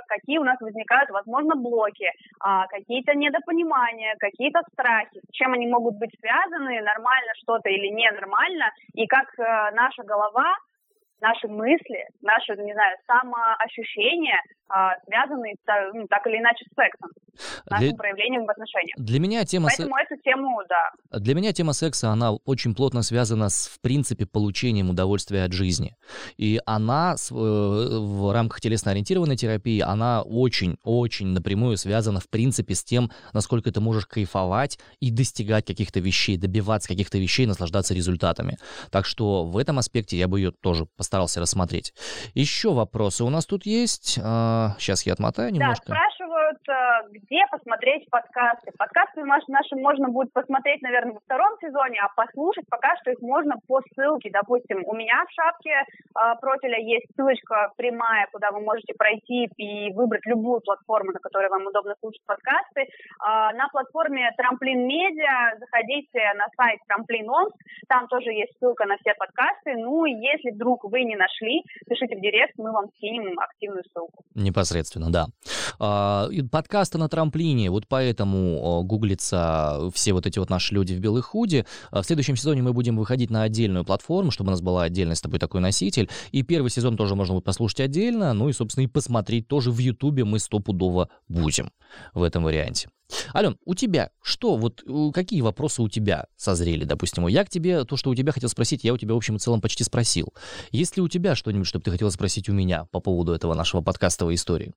какие 0.08 0.38
у 0.38 0.44
нас 0.44 0.60
возникают, 0.60 1.10
возможно, 1.10 1.54
блоки, 1.54 2.10
а, 2.40 2.66
какие-то 2.66 3.14
недопонимания, 3.14 4.16
какие-то 4.18 4.60
страхи, 4.72 5.20
с 5.28 5.32
чем 5.32 5.52
они 5.52 5.68
могут 5.68 5.96
быть 5.98 6.10
связаны, 6.18 6.82
нормально 6.82 7.32
что-то 7.42 7.68
или 7.68 7.88
ненормально, 7.88 8.72
и 8.94 9.06
как 9.06 9.28
э, 9.38 9.70
наша 9.74 10.02
голова 10.02 10.52
наши 11.22 11.46
мысли, 11.48 12.04
наши, 12.20 12.54
не 12.60 12.74
знаю, 12.74 12.96
самоощущения 13.06 14.38
а, 14.74 14.94
связаны 15.06 15.54
та- 15.66 15.90
ну, 15.92 16.06
так 16.08 16.26
или 16.26 16.38
иначе 16.38 16.64
с 16.64 16.74
сексом, 16.74 17.10
с 17.36 17.70
нашим 17.70 17.88
Для, 17.88 17.96
проявлением 17.96 18.46
в 18.46 18.50
отношениях. 18.50 18.96
для 18.96 19.20
меня 19.20 19.44
тема 19.44 19.68
се- 19.68 19.76
Поэтому 19.76 19.96
эту 19.98 20.16
тему, 20.22 20.58
да. 20.68 21.18
Для 21.18 21.34
меня 21.34 21.52
тема 21.52 21.74
секса, 21.74 22.08
она 22.08 22.32
очень 22.32 22.74
плотно 22.74 23.02
связана 23.02 23.50
с, 23.50 23.66
в 23.68 23.80
принципе, 23.82 24.24
получением 24.24 24.88
удовольствия 24.88 25.44
от 25.44 25.52
жизни. 25.52 25.94
И 26.38 26.58
она 26.64 27.14
э, 27.14 27.34
в 27.34 28.32
рамках 28.32 28.60
телесно-ориентированной 28.62 29.36
терапии, 29.36 29.80
она 29.80 30.22
очень-очень 30.22 31.26
напрямую 31.28 31.76
связана, 31.76 32.20
в 32.20 32.28
принципе, 32.30 32.74
с 32.74 32.82
тем, 32.82 33.10
насколько 33.34 33.70
ты 33.72 33.80
можешь 33.80 34.06
кайфовать 34.06 34.78
и 35.00 35.10
достигать 35.10 35.66
каких-то 35.66 36.00
вещей, 36.00 36.36
добиваться 36.38 36.88
каких-то 36.88 37.18
вещей, 37.18 37.44
наслаждаться 37.46 37.92
результатами. 37.94 38.56
Так 38.90 39.04
что 39.04 39.44
в 39.44 39.58
этом 39.58 39.78
аспекте 39.78 40.16
я 40.16 40.28
бы 40.28 40.40
ее 40.40 40.50
тоже 40.50 40.86
постарался 40.96 41.40
рассмотреть. 41.40 41.92
Еще 42.34 42.72
вопросы 42.72 43.22
у 43.24 43.28
нас 43.28 43.44
тут 43.44 43.66
есть. 43.66 44.18
Сейчас 44.78 45.04
я 45.06 45.12
отмотаю 45.12 45.50
немножко. 45.52 45.88
Да, 45.88 45.94
спрашивают, 46.52 47.12
где 47.12 47.44
посмотреть 47.50 48.08
подкасты. 48.10 48.70
Подкасты 48.76 49.24
наши, 49.24 49.76
можно 49.76 50.08
будет 50.08 50.32
посмотреть, 50.32 50.82
наверное, 50.82 51.14
во 51.14 51.20
втором 51.20 51.56
сезоне, 51.60 52.00
а 52.00 52.08
послушать 52.14 52.64
пока 52.68 52.96
что 53.00 53.10
их 53.10 53.20
можно 53.20 53.54
по 53.66 53.80
ссылке. 53.94 54.30
Допустим, 54.32 54.82
у 54.86 54.94
меня 54.94 55.24
в 55.26 55.32
шапке 55.32 55.70
э, 55.70 56.34
профиля 56.40 56.78
есть 56.78 57.06
ссылочка 57.14 57.72
прямая, 57.76 58.28
куда 58.32 58.50
вы 58.50 58.60
можете 58.60 58.94
пройти 58.94 59.48
и 59.56 59.92
выбрать 59.92 60.26
любую 60.26 60.60
платформу, 60.60 61.12
на 61.12 61.20
которой 61.20 61.48
вам 61.48 61.66
удобно 61.66 61.94
слушать 62.00 62.22
подкасты. 62.26 62.86
А, 63.20 63.52
на 63.52 63.68
платформе 63.68 64.30
Трамплин 64.36 64.86
Медиа 64.86 65.58
заходите 65.58 66.20
на 66.34 66.46
сайт 66.56 66.80
Трамплин 66.86 67.28
Омск, 67.28 67.56
там 67.88 68.08
тоже 68.08 68.30
есть 68.30 68.52
ссылка 68.58 68.86
на 68.86 68.96
все 68.98 69.14
подкасты. 69.14 69.76
Ну, 69.76 70.04
если 70.04 70.50
вдруг 70.50 70.84
вы 70.84 71.04
не 71.04 71.16
нашли, 71.16 71.62
пишите 71.88 72.16
в 72.16 72.20
директ, 72.20 72.54
мы 72.58 72.72
вам 72.72 72.86
скинем 72.96 73.38
активную 73.38 73.84
ссылку. 73.92 74.24
Непосредственно, 74.34 75.10
да. 75.10 75.26
А, 76.42 76.44
и 76.44 76.48
подкасты 76.48 76.98
на 76.98 77.08
трамплине, 77.08 77.70
вот 77.70 77.86
поэтому 77.88 78.82
гуглятся 78.84 79.90
все 79.94 80.12
вот 80.12 80.26
эти 80.26 80.38
вот 80.38 80.50
наши 80.50 80.74
люди 80.74 80.94
в 80.94 81.00
белых 81.00 81.26
худи. 81.26 81.64
А 81.90 82.02
В 82.02 82.06
следующем 82.06 82.36
сезоне 82.36 82.62
мы 82.62 82.72
будем 82.72 82.96
выходить 82.96 83.30
на 83.30 83.42
отдельную 83.42 83.84
платформу, 83.84 84.30
чтобы 84.30 84.48
у 84.48 84.50
нас 84.50 84.60
была 84.60 84.84
отдельный 84.84 85.16
с 85.16 85.20
тобой 85.20 85.38
такой 85.38 85.60
носитель. 85.60 86.08
И 86.32 86.42
первый 86.42 86.70
сезон 86.70 86.96
тоже 86.96 87.14
можно 87.14 87.34
будет 87.34 87.44
послушать 87.44 87.80
отдельно, 87.80 88.32
ну 88.32 88.48
и, 88.48 88.52
собственно, 88.52 88.84
и 88.84 88.88
посмотреть 88.88 89.48
тоже 89.48 89.70
в 89.70 89.78
Ютубе 89.78 90.24
мы 90.24 90.38
стопудово 90.38 91.08
будем 91.28 91.70
в 92.14 92.22
этом 92.22 92.44
варианте. 92.44 92.88
Ален, 93.34 93.58
у 93.66 93.74
тебя 93.74 94.10
что, 94.22 94.56
вот 94.56 94.82
какие 95.12 95.42
вопросы 95.42 95.82
у 95.82 95.88
тебя 95.88 96.26
созрели, 96.36 96.84
допустим? 96.84 97.26
Я 97.26 97.44
к 97.44 97.50
тебе, 97.50 97.84
то, 97.84 97.96
что 97.96 98.10
у 98.10 98.14
тебя 98.14 98.32
хотел 98.32 98.48
спросить, 98.48 98.84
я 98.84 98.94
у 98.94 98.96
тебя, 98.96 99.14
в 99.14 99.18
общем 99.18 99.36
и 99.36 99.38
целом, 99.38 99.60
почти 99.60 99.84
спросил. 99.84 100.32
Есть 100.70 100.96
ли 100.96 101.02
у 101.02 101.08
тебя 101.08 101.34
что-нибудь, 101.34 101.66
что 101.66 101.78
бы 101.78 101.84
ты 101.84 101.90
хотела 101.90 102.08
спросить 102.08 102.48
у 102.48 102.52
меня 102.52 102.86
по 102.90 103.00
поводу 103.00 103.32
этого 103.32 103.54
нашего 103.54 103.82
подкастовой 103.82 104.34
истории? 104.34 104.72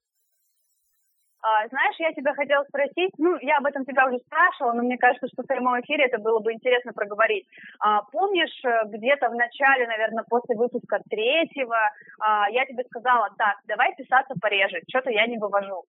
А, 1.45 1.67
знаешь, 1.67 1.95
я 1.99 2.11
тебя 2.11 2.33
хотела 2.33 2.63
спросить, 2.63 3.11
ну, 3.19 3.37
я 3.41 3.57
об 3.57 3.67
этом 3.67 3.85
тебя 3.85 4.07
уже 4.07 4.17
спрашивала, 4.17 4.73
но 4.73 4.81
мне 4.81 4.97
кажется, 4.97 5.27
что 5.27 5.43
в 5.43 5.45
прямом 5.45 5.79
эфире 5.81 6.05
это 6.05 6.17
было 6.17 6.39
бы 6.39 6.51
интересно 6.51 6.91
проговорить. 6.91 7.45
А, 7.79 8.01
помнишь, 8.11 8.65
э, 8.65 8.87
где-то 8.87 9.29
в 9.29 9.35
начале, 9.35 9.85
наверное, 9.85 10.23
после 10.27 10.55
выпуска 10.55 10.99
третьего, 11.07 11.77
а, 12.19 12.49
я 12.49 12.65
тебе 12.65 12.83
сказала, 12.85 13.29
так, 13.37 13.57
давай 13.67 13.93
писаться 13.95 14.33
пореже, 14.41 14.81
что-то 14.89 15.11
я 15.11 15.27
не 15.27 15.37
вывожу. 15.37 15.83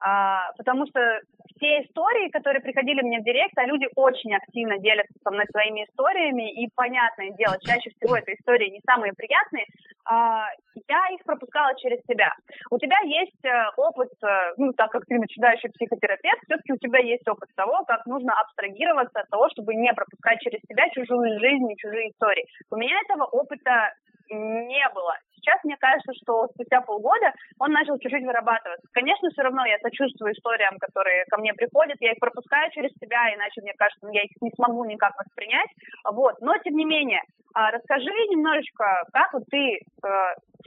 А, 0.00 0.52
потому 0.56 0.86
что 0.86 1.20
те 1.60 1.82
истории, 1.82 2.30
которые 2.30 2.62
приходили 2.62 3.02
мне 3.02 3.20
в 3.20 3.24
директ, 3.24 3.56
а 3.58 3.66
люди 3.66 3.86
очень 3.94 4.34
активно 4.34 4.78
делятся 4.78 5.12
со 5.22 5.30
мной 5.30 5.44
своими 5.50 5.84
историями, 5.84 6.50
и 6.52 6.68
понятное 6.74 7.30
дело, 7.32 7.58
чаще 7.60 7.90
всего 7.90 8.16
это 8.16 8.32
истории 8.32 8.70
не 8.70 8.80
самые 8.86 9.12
приятные, 9.12 9.66
а, 10.06 10.46
я 10.88 11.14
их 11.14 11.22
пропускала 11.24 11.76
через 11.76 12.00
себя. 12.08 12.32
У 12.70 12.78
тебя 12.78 12.98
есть 13.04 13.44
э, 13.44 13.50
опыт, 13.76 14.10
э, 14.22 14.52
ну, 14.56 14.72
так 14.72 14.90
как 14.90 15.04
ты 15.04 15.18
начинающий 15.18 15.68
психотерапевт, 15.70 16.42
все-таки 16.46 16.72
у 16.72 16.78
тебя 16.78 16.98
есть 17.00 17.28
опыт 17.28 17.48
того, 17.54 17.84
как 17.84 18.06
нужно 18.06 18.32
абстрагироваться 18.40 19.20
от 19.20 19.28
того, 19.28 19.48
чтобы 19.50 19.74
не 19.74 19.92
пропускать 19.92 20.40
через 20.40 20.60
себя 20.62 20.88
чужую 20.90 21.38
жизнь 21.38 21.70
и 21.70 21.76
чужие 21.76 22.10
истории. 22.10 22.46
У 22.70 22.76
меня 22.76 22.98
этого 23.04 23.24
опыта 23.24 23.92
не 24.30 24.88
было. 24.94 25.16
Сейчас 25.40 25.58
мне 25.64 25.76
кажется, 25.76 26.12
что 26.22 26.48
спустя 26.48 26.80
полгода 26.80 27.32
он 27.58 27.72
начал 27.72 27.98
чуть-чуть 27.98 28.24
вырабатываться. 28.24 28.86
Конечно, 28.92 29.30
все 29.30 29.42
равно 29.42 29.64
я 29.64 29.78
сочувствую 29.78 30.32
историям, 30.32 30.76
которые 30.78 31.24
ко 31.26 31.40
мне 31.40 31.52
приходят, 31.54 31.96
я 32.00 32.12
их 32.12 32.18
пропускаю 32.18 32.70
через 32.72 32.90
себя, 33.00 33.34
иначе 33.34 33.60
мне 33.62 33.72
кажется, 33.76 34.06
я 34.12 34.22
их 34.22 34.30
не 34.40 34.50
смогу 34.50 34.84
никак 34.84 35.16
воспринять. 35.16 35.70
Вот. 36.04 36.40
Но, 36.40 36.56
тем 36.58 36.76
не 36.76 36.84
менее, 36.84 37.22
а, 37.54 37.70
расскажи 37.70 38.12
немножечко, 38.30 38.84
как 39.12 39.32
вот 39.32 39.42
ты, 39.50 39.80
э, 39.80 40.08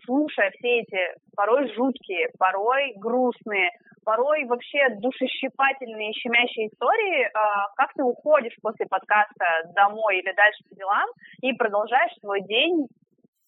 слушая 0.06 0.52
все 0.58 0.80
эти 0.82 1.00
порой 1.36 1.72
жуткие, 1.74 2.30
порой 2.38 2.94
грустные, 2.98 3.72
порой 4.04 4.46
вообще 4.46 4.90
душещипательные, 4.98 6.14
щемящие 6.14 6.68
истории, 6.68 7.30
а, 7.34 7.70
как 7.76 7.94
ты 7.94 8.04
уходишь 8.04 8.56
после 8.62 8.86
подкаста 8.86 9.46
домой 9.76 10.20
или 10.20 10.34
дальше 10.34 10.64
по 10.70 10.76
делам 10.76 11.10
и 11.42 11.54
продолжаешь 11.54 12.14
свой 12.20 12.42
день 12.42 12.88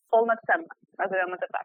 полноценно, 0.10 0.68
назовем 0.98 1.34
это 1.34 1.48
так. 1.52 1.64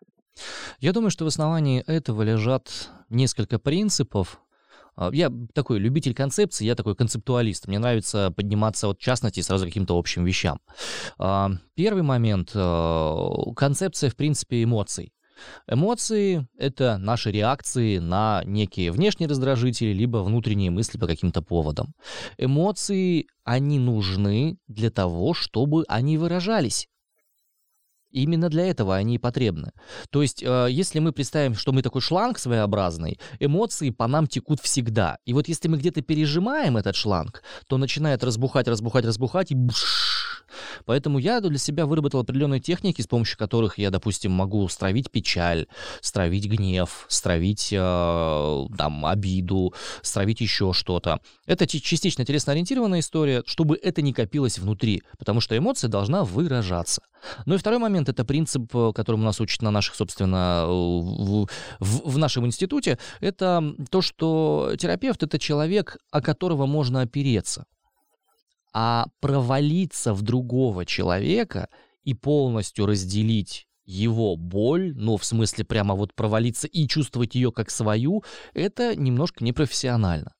Я 0.78 0.92
думаю, 0.92 1.10
что 1.10 1.24
в 1.24 1.28
основании 1.28 1.82
этого 1.86 2.22
лежат 2.22 2.90
несколько 3.08 3.58
принципов, 3.58 4.40
а, 4.96 5.10
я 5.12 5.30
такой 5.54 5.78
любитель 5.78 6.14
концепции, 6.14 6.64
я 6.64 6.74
такой 6.74 6.94
концептуалист. 6.94 7.68
Мне 7.68 7.78
нравится 7.78 8.32
подниматься 8.36 8.88
от 8.88 8.98
частности 8.98 9.40
сразу 9.40 9.64
к 9.64 9.68
каким-то 9.68 9.98
общим 9.98 10.24
вещам. 10.24 10.60
А, 11.18 11.50
первый 11.74 12.02
момент— 12.02 12.52
концепция, 13.56 14.10
в 14.10 14.16
принципе, 14.16 14.62
эмоций. 14.62 15.12
Эмоции— 15.66 16.46
это 16.58 16.98
наши 16.98 17.30
реакции 17.30 17.98
на 17.98 18.42
некие 18.44 18.92
внешние 18.92 19.28
раздражители, 19.28 19.92
либо 19.92 20.18
внутренние 20.18 20.70
мысли 20.70 20.98
по 20.98 21.06
каким-то 21.06 21.42
поводам. 21.42 21.94
Эмоции, 22.36 23.26
они 23.44 23.78
нужны 23.78 24.58
для 24.68 24.90
того, 24.90 25.34
чтобы 25.34 25.84
они 25.88 26.18
выражались. 26.18 26.88
Именно 28.10 28.48
для 28.48 28.66
этого 28.66 28.96
они 28.96 29.14
и 29.14 29.18
потребны. 29.18 29.72
То 30.10 30.22
есть, 30.22 30.42
э, 30.42 30.68
если 30.70 30.98
мы 30.98 31.12
представим, 31.12 31.54
что 31.54 31.72
мы 31.72 31.82
такой 31.82 32.00
шланг 32.00 32.38
своеобразный, 32.38 33.18
эмоции 33.38 33.90
по 33.90 34.06
нам 34.06 34.26
текут 34.26 34.60
всегда. 34.60 35.18
И 35.24 35.32
вот 35.32 35.48
если 35.48 35.68
мы 35.68 35.78
где-то 35.78 36.02
пережимаем 36.02 36.76
этот 36.76 36.96
шланг, 36.96 37.42
то 37.68 37.78
начинает 37.78 38.24
разбухать, 38.24 38.68
разбухать, 38.68 39.04
разбухать 39.04 39.52
и 39.52 39.54
бш. 39.54 40.19
Поэтому 40.84 41.18
я 41.18 41.40
для 41.40 41.58
себя 41.58 41.86
выработал 41.86 42.20
определенные 42.20 42.60
техники, 42.60 43.02
с 43.02 43.06
помощью 43.06 43.38
которых 43.38 43.78
я, 43.78 43.90
допустим, 43.90 44.32
могу 44.32 44.68
стравить 44.68 45.10
печаль, 45.10 45.66
стравить 46.00 46.46
гнев, 46.46 47.06
стравить 47.08 47.68
э, 47.72 48.66
там, 48.76 49.06
обиду, 49.06 49.74
стравить 50.02 50.40
еще 50.40 50.72
что-то. 50.72 51.20
Это 51.46 51.66
частично 51.66 52.24
телесно-ориентированная 52.24 53.00
история, 53.00 53.42
чтобы 53.46 53.78
это 53.82 54.02
не 54.02 54.12
копилось 54.12 54.58
внутри, 54.58 55.02
потому 55.18 55.40
что 55.40 55.56
эмоция 55.56 55.88
должна 55.88 56.24
выражаться. 56.24 57.02
Ну 57.46 57.54
и 57.54 57.58
второй 57.58 57.78
момент— 57.78 58.08
это 58.10 58.24
принцип, 58.24 58.74
э, 58.74 58.92
которым 58.94 59.22
нас 59.22 59.40
учат 59.40 59.62
на 59.62 59.70
наших, 59.70 59.94
собственно, 59.94 60.66
в, 60.66 61.46
в, 61.78 62.10
в 62.10 62.18
нашем 62.18 62.46
институте, 62.46 62.98
это 63.20 63.74
то, 63.90 64.02
что 64.02 64.74
терапевт— 64.78 65.22
это 65.22 65.38
человек, 65.38 65.98
о 66.10 66.20
которого 66.20 66.66
можно 66.66 67.02
опереться. 67.02 67.66
А 68.72 69.06
провалиться 69.20 70.14
в 70.14 70.22
другого 70.22 70.86
человека 70.86 71.68
и 72.04 72.14
полностью 72.14 72.86
разделить 72.86 73.66
его 73.84 74.36
боль, 74.36 74.94
ну, 74.94 75.16
в 75.16 75.24
смысле 75.24 75.64
прямо 75.64 75.94
вот 75.94 76.14
провалиться 76.14 76.68
и 76.68 76.86
чувствовать 76.86 77.34
ее 77.34 77.50
как 77.50 77.70
свою, 77.70 78.22
это 78.54 78.94
немножко 78.94 79.44
непрофессионально. 79.44 80.34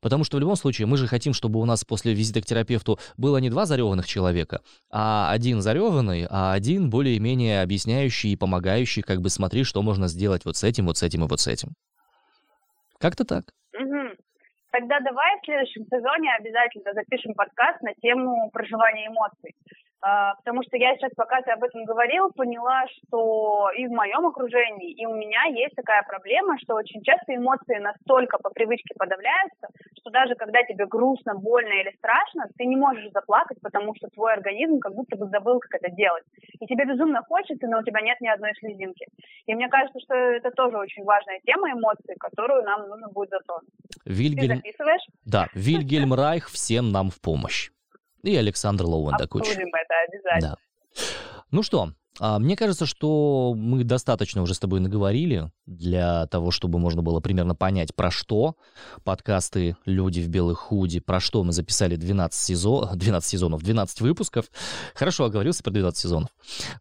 Потому 0.00 0.24
что 0.24 0.36
в 0.36 0.40
любом 0.40 0.56
случае 0.56 0.86
мы 0.86 0.96
же 0.96 1.06
хотим, 1.06 1.32
чтобы 1.32 1.60
у 1.60 1.64
нас 1.64 1.84
после 1.84 2.12
визита 2.14 2.40
к 2.40 2.46
терапевту 2.46 2.98
было 3.16 3.36
не 3.38 3.50
два 3.50 3.66
зареванных 3.66 4.06
человека, 4.06 4.62
а 4.90 5.30
один 5.30 5.62
зареванный, 5.62 6.26
а 6.28 6.52
один 6.52 6.90
более-менее 6.90 7.62
объясняющий 7.62 8.32
и 8.32 8.36
помогающий, 8.36 9.02
как 9.02 9.20
бы 9.20 9.30
смотри, 9.30 9.62
что 9.64 9.82
можно 9.82 10.08
сделать 10.08 10.44
вот 10.44 10.56
с 10.56 10.64
этим, 10.64 10.86
вот 10.86 10.98
с 10.98 11.02
этим 11.02 11.24
и 11.24 11.28
вот 11.28 11.40
с 11.40 11.46
этим. 11.46 11.74
Как-то 12.98 13.24
так. 13.24 13.52
Тогда 14.76 15.00
давай 15.00 15.40
в 15.40 15.44
следующем 15.46 15.86
сезоне 15.86 16.34
обязательно 16.38 16.92
запишем 16.92 17.32
подкаст 17.32 17.80
на 17.80 17.94
тему 17.94 18.50
проживания 18.52 19.06
эмоций. 19.06 19.54
А, 20.02 20.34
потому 20.34 20.62
что 20.62 20.76
я 20.76 20.94
сейчас, 20.94 21.12
пока 21.16 21.40
ты 21.40 21.50
об 21.50 21.64
этом 21.64 21.84
говорил, 21.84 22.30
поняла, 22.36 22.84
что 22.86 23.70
и 23.74 23.86
в 23.86 23.90
моем 23.90 24.26
окружении, 24.26 24.92
и 24.92 25.06
у 25.06 25.14
меня 25.14 25.44
есть 25.44 25.74
такая 25.74 26.02
проблема, 26.02 26.58
что 26.58 26.74
очень 26.74 27.02
часто 27.02 27.34
эмоции 27.34 27.78
настолько 27.78 28.36
по 28.36 28.50
привычке 28.50 28.94
подавляются, 28.98 29.68
что 29.98 30.10
даже 30.10 30.34
когда 30.34 30.62
тебе 30.62 30.84
грустно, 30.84 31.34
больно 31.34 31.72
или 31.72 31.96
страшно, 31.96 32.44
ты 32.58 32.66
не 32.66 32.76
можешь 32.76 33.10
заплакать, 33.12 33.58
потому 33.62 33.94
что 33.96 34.08
твой 34.08 34.34
организм 34.34 34.78
как 34.78 34.94
будто 34.94 35.16
бы 35.16 35.26
забыл, 35.26 35.58
как 35.60 35.80
это 35.80 35.90
делать. 35.90 36.24
И 36.60 36.66
тебе 36.66 36.84
безумно 36.84 37.22
хочется, 37.22 37.66
но 37.66 37.78
у 37.78 37.82
тебя 37.82 38.02
нет 38.02 38.20
ни 38.20 38.28
одной 38.28 38.52
слезинки. 38.60 39.06
И 39.46 39.54
мне 39.54 39.68
кажется, 39.68 39.98
что 40.00 40.14
это 40.14 40.50
тоже 40.50 40.76
очень 40.76 41.04
важная 41.04 41.40
тема 41.46 41.72
эмоций, 41.72 42.14
которую 42.20 42.62
нам 42.64 42.86
нужно 42.88 43.08
будет 43.08 43.30
затронуть. 43.30 43.72
Вильгельм... 44.06 44.62
Ты 44.62 44.68
записываешь? 44.68 45.02
Да, 45.24 45.48
Вильгельм 45.54 46.14
Райх 46.14 46.48
всем 46.48 46.92
нам 46.92 47.10
в 47.10 47.20
помощь. 47.20 47.70
И 48.22 48.34
Александр 48.34 48.84
Лоуэндакуч. 48.84 49.42
Обсудим 49.42 49.68
это 49.68 49.94
обязательно. 50.08 50.56
Да. 50.56 51.02
Ну 51.50 51.62
что, 51.62 51.92
а, 52.18 52.38
мне 52.38 52.56
кажется, 52.56 52.86
что 52.86 53.54
мы 53.56 53.84
достаточно 53.84 54.42
уже 54.42 54.54
с 54.54 54.58
тобой 54.58 54.80
наговорили 54.80 55.50
для 55.66 56.26
того, 56.26 56.50
чтобы 56.50 56.78
можно 56.78 57.02
было 57.02 57.20
примерно 57.20 57.54
понять, 57.54 57.94
про 57.94 58.10
что 58.10 58.56
подкасты 59.04 59.76
«Люди 59.84 60.20
в 60.20 60.28
белых 60.28 60.58
худи», 60.58 61.00
про 61.00 61.20
что 61.20 61.42
мы 61.44 61.52
записали 61.52 61.96
12, 61.96 62.40
сезон, 62.40 62.88
12 62.96 63.28
сезонов, 63.28 63.62
12 63.62 64.00
выпусков. 64.00 64.46
Хорошо 64.94 65.24
оговорился 65.24 65.62
про 65.62 65.70
12 65.70 65.98
сезонов. 65.98 66.30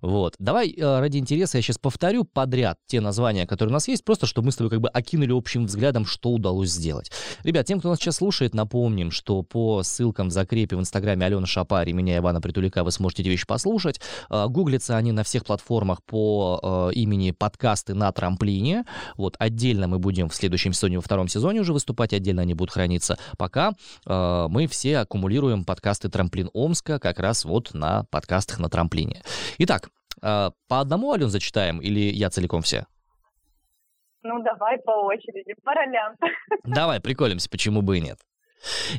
Вот. 0.01 0.35
Давай 0.39 0.75
а, 0.79 0.99
ради 0.99 1.17
интереса 1.17 1.57
я 1.57 1.61
сейчас 1.61 1.77
повторю 1.77 2.23
подряд 2.23 2.77
те 2.87 3.01
названия, 3.01 3.45
которые 3.45 3.71
у 3.71 3.73
нас 3.73 3.87
есть, 3.87 4.05
просто 4.05 4.27
чтобы 4.27 4.47
мы 4.47 4.51
с 4.51 4.55
тобой 4.55 4.69
как 4.69 4.81
бы 4.81 4.89
окинули 4.89 5.31
общим 5.31 5.65
взглядом, 5.65 6.05
что 6.05 6.29
удалось 6.31 6.69
сделать. 6.69 7.11
Ребят, 7.43 7.65
тем, 7.65 7.79
кто 7.79 7.89
нас 7.89 7.99
сейчас 7.99 8.17
слушает, 8.17 8.53
напомним, 8.53 9.11
что 9.11 9.43
по 9.43 9.83
ссылкам 9.83 10.29
в 10.29 10.31
закрепе 10.31 10.75
в 10.75 10.79
инстаграме 10.79 11.25
Алена 11.25 11.45
Шапари, 11.45 11.91
меня 11.91 12.17
Ивана 12.17 12.41
Притулика, 12.41 12.83
вы 12.83 12.91
сможете 12.91 13.23
эти 13.23 13.29
вещи 13.29 13.45
послушать. 13.45 13.99
А, 14.29 14.47
гуглятся 14.47 14.95
они 14.95 15.11
на 15.11 15.24
всех 15.25 15.45
платформах 15.45 16.03
по 16.03 16.89
э, 16.91 16.93
имени 16.93 17.31
подкасты 17.31 17.93
на 17.93 18.11
трамплине. 18.11 18.85
Вот 19.17 19.35
отдельно 19.39 19.87
мы 19.87 19.99
будем 19.99 20.29
в 20.29 20.35
следующем 20.35 20.73
сезоне, 20.73 20.97
во 20.97 21.01
втором 21.01 21.27
сезоне 21.27 21.61
уже 21.61 21.73
выступать, 21.73 22.13
отдельно 22.13 22.41
они 22.41 22.53
будут 22.53 22.73
храниться. 22.73 23.17
Пока 23.37 23.73
э, 24.05 24.47
мы 24.49 24.67
все 24.67 24.99
аккумулируем 24.99 25.65
подкасты 25.65 26.09
Трамплин 26.09 26.49
Омска 26.53 26.99
как 26.99 27.19
раз 27.19 27.45
вот 27.45 27.73
на 27.73 28.05
подкастах 28.11 28.59
на 28.59 28.69
трамплине. 28.69 29.21
Итак, 29.57 29.89
э, 30.21 30.51
по 30.67 30.79
одному, 30.79 31.11
Ален, 31.11 31.29
зачитаем 31.29 31.79
или 31.79 32.11
я 32.11 32.29
целиком 32.29 32.61
все? 32.61 32.85
Ну, 34.27 34.41
давай 34.41 34.79
по 34.79 35.05
очереди, 35.05 35.53
по 35.63 35.71
ролям. 35.73 36.15
Давай, 36.63 36.99
приколимся, 36.99 37.47
почему 37.47 37.83
бы 37.83 37.99
и 37.99 38.01
нет. 38.01 38.17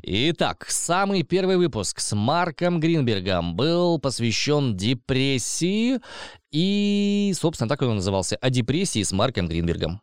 Итак, 0.03 0.67
самый 0.69 1.23
первый 1.23 1.57
выпуск 1.57 2.01
с 2.01 2.15
Марком 2.15 2.81
Гринбергом 2.81 3.57
был 3.57 3.99
посвящен 3.99 4.77
депрессии. 4.77 6.01
И, 6.53 7.33
собственно, 7.35 7.69
так 7.69 7.83
он 7.83 7.97
назывался, 7.97 8.37
о 8.37 8.51
депрессии 8.51 9.03
с 9.03 9.13
Марком 9.13 9.49
Гринбергом. 9.49 10.01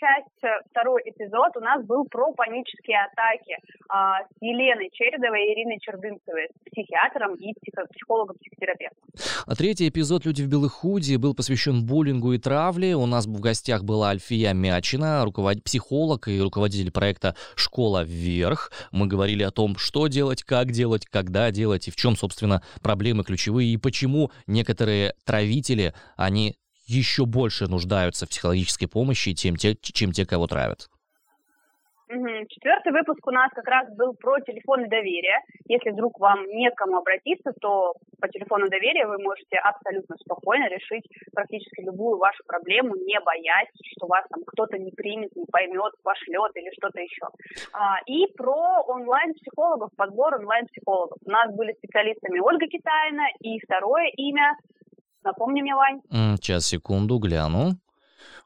Часть, 0.00 0.42
э, 0.42 0.48
второй 0.70 1.02
эпизод 1.04 1.54
у 1.56 1.60
нас 1.60 1.84
был 1.84 2.06
про 2.06 2.32
панические 2.32 3.04
атаки 3.04 3.54
а, 3.90 4.22
с 4.22 4.40
Еленой 4.40 4.88
Чередовой 4.94 5.44
и 5.44 5.52
Ириной 5.52 5.78
Чердынцевой, 5.78 6.48
с 6.48 6.70
психиатром 6.70 7.34
и 7.34 7.52
психо- 7.52 7.86
психологом-психотерапевтом. 7.92 9.10
А 9.46 9.54
третий 9.54 9.90
эпизод 9.90 10.24
«Люди 10.24 10.42
в 10.42 10.48
белых 10.48 10.72
худи» 10.72 11.16
был 11.16 11.34
посвящен 11.34 11.84
буллингу 11.84 12.32
и 12.32 12.38
травле. 12.38 12.96
У 12.96 13.04
нас 13.04 13.26
в 13.26 13.40
гостях 13.40 13.84
была 13.84 14.08
Альфия 14.08 14.54
Мячина, 14.54 15.22
руковод... 15.22 15.62
психолог 15.62 16.28
и 16.28 16.40
руководитель 16.40 16.90
проекта 16.90 17.36
«Школа 17.54 18.02
вверх». 18.02 18.72
Мы 18.92 19.06
говорили 19.06 19.42
о 19.42 19.50
том, 19.50 19.76
что 19.76 20.06
делать, 20.06 20.42
как 20.44 20.70
делать, 20.70 21.04
когда 21.04 21.50
делать 21.50 21.88
и 21.88 21.90
в 21.90 21.96
чем, 21.96 22.16
собственно, 22.16 22.62
проблемы 22.82 23.22
ключевые 23.22 23.74
и 23.74 23.76
почему 23.76 24.30
некоторые 24.46 25.12
травители, 25.26 25.92
они 26.16 26.56
еще 26.90 27.24
больше 27.24 27.66
нуждаются 27.66 28.26
в 28.26 28.30
психологической 28.30 28.88
помощи, 28.88 29.34
чем 29.34 29.56
те, 29.56 29.74
чем 29.76 30.12
те 30.12 30.26
кого 30.26 30.46
травят. 30.46 30.90
Четвертый 32.10 32.90
выпуск 32.90 33.24
у 33.24 33.30
нас 33.30 33.52
как 33.54 33.68
раз 33.68 33.88
был 33.94 34.14
про 34.14 34.40
телефоны 34.40 34.88
доверия. 34.88 35.38
Если 35.68 35.90
вдруг 35.90 36.18
вам 36.18 36.44
не 36.46 36.68
к 36.68 36.74
кому 36.74 36.96
обратиться, 36.98 37.52
то 37.60 37.94
по 38.20 38.26
телефону 38.26 38.68
доверия 38.68 39.06
вы 39.06 39.22
можете 39.22 39.56
абсолютно 39.58 40.16
спокойно 40.16 40.68
решить 40.68 41.06
практически 41.32 41.82
любую 41.82 42.18
вашу 42.18 42.42
проблему, 42.48 42.96
не 42.96 43.20
боясь, 43.20 43.70
что 43.94 44.08
вас 44.08 44.24
там 44.28 44.42
кто-то 44.44 44.76
не 44.76 44.90
примет, 44.90 45.36
не 45.36 45.44
поймет, 45.46 45.92
пошлет 46.02 46.50
или 46.56 46.70
что-то 46.72 47.00
еще. 47.00 47.28
А, 47.72 47.98
и 48.06 48.26
про 48.36 48.82
онлайн-психологов, 48.88 49.90
подбор 49.96 50.34
онлайн-психологов. 50.34 51.18
У 51.24 51.30
нас 51.30 51.54
были 51.54 51.74
специалистами 51.74 52.40
Ольга 52.40 52.66
Китайна 52.66 53.28
и 53.38 53.60
второе 53.60 54.10
имя 54.16 54.56
Напомни 55.24 55.62
мне, 55.62 55.74
Вань. 55.74 56.00
Сейчас, 56.36 56.66
секунду, 56.66 57.18
гляну. 57.18 57.78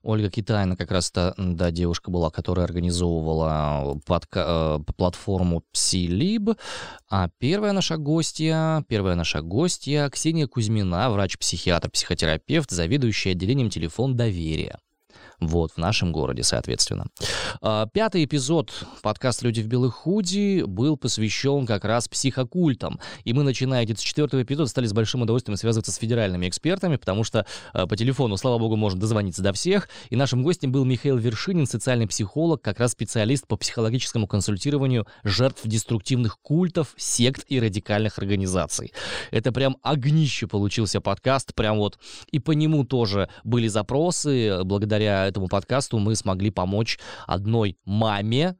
Ольга 0.02 0.28
Китайна 0.30 0.76
как 0.76 0.90
раз 0.90 1.10
та, 1.10 1.34
да, 1.38 1.70
девушка 1.70 2.10
была, 2.10 2.30
которая 2.30 2.66
организовывала 2.66 3.98
подка- 4.06 4.80
э, 4.86 4.92
платформу 4.96 5.62
Psilib. 5.72 6.58
А 7.08 7.30
первая 7.38 7.72
наша 7.72 7.96
гостья, 7.96 8.84
первая 8.86 9.14
наша 9.14 9.40
гостья 9.40 10.10
Ксения 10.10 10.46
Кузьмина, 10.46 11.10
врач-психиатр, 11.10 11.90
психотерапевт, 11.90 12.70
заведующая 12.70 13.32
отделением 13.32 13.70
телефон 13.70 14.14
доверия. 14.14 14.78
Вот, 15.40 15.72
в 15.72 15.78
нашем 15.78 16.12
городе, 16.12 16.42
соответственно. 16.42 17.06
А, 17.60 17.86
пятый 17.86 18.24
эпизод 18.24 18.72
подкаста 19.02 19.46
«Люди 19.46 19.60
в 19.60 19.66
белых 19.66 19.94
худи» 19.94 20.62
был 20.62 20.96
посвящен 20.96 21.66
как 21.66 21.84
раз 21.84 22.08
психокультам. 22.08 23.00
И 23.24 23.32
мы, 23.32 23.42
начиная 23.42 23.84
где-то 23.84 24.00
с 24.00 24.04
четвертого 24.04 24.42
эпизода, 24.42 24.68
стали 24.68 24.86
с 24.86 24.92
большим 24.92 25.22
удовольствием 25.22 25.56
связываться 25.56 25.92
с 25.92 25.96
федеральными 25.96 26.48
экспертами, 26.48 26.96
потому 26.96 27.24
что 27.24 27.46
а, 27.72 27.86
по 27.86 27.96
телефону, 27.96 28.36
слава 28.36 28.58
богу, 28.58 28.76
можно 28.76 29.00
дозвониться 29.00 29.42
до 29.42 29.52
всех. 29.52 29.88
И 30.10 30.16
нашим 30.16 30.42
гостем 30.42 30.72
был 30.72 30.84
Михаил 30.84 31.16
Вершинин, 31.16 31.66
социальный 31.66 32.06
психолог, 32.06 32.62
как 32.62 32.78
раз 32.78 32.92
специалист 32.92 33.46
по 33.46 33.56
психологическому 33.56 34.26
консультированию 34.26 35.06
жертв 35.22 35.62
деструктивных 35.64 36.38
культов, 36.40 36.94
сект 36.96 37.44
и 37.48 37.60
радикальных 37.60 38.18
организаций. 38.18 38.92
Это 39.30 39.52
прям 39.52 39.76
огнище 39.82 40.46
получился 40.46 41.00
подкаст, 41.00 41.54
прям 41.54 41.78
вот. 41.78 41.98
И 42.30 42.38
по 42.38 42.52
нему 42.52 42.84
тоже 42.84 43.28
были 43.42 43.68
запросы, 43.68 44.62
благодаря 44.64 45.23
этому 45.28 45.48
подкасту 45.48 45.98
мы 45.98 46.14
смогли 46.16 46.50
помочь 46.50 46.98
одной 47.26 47.78
маме 47.84 48.56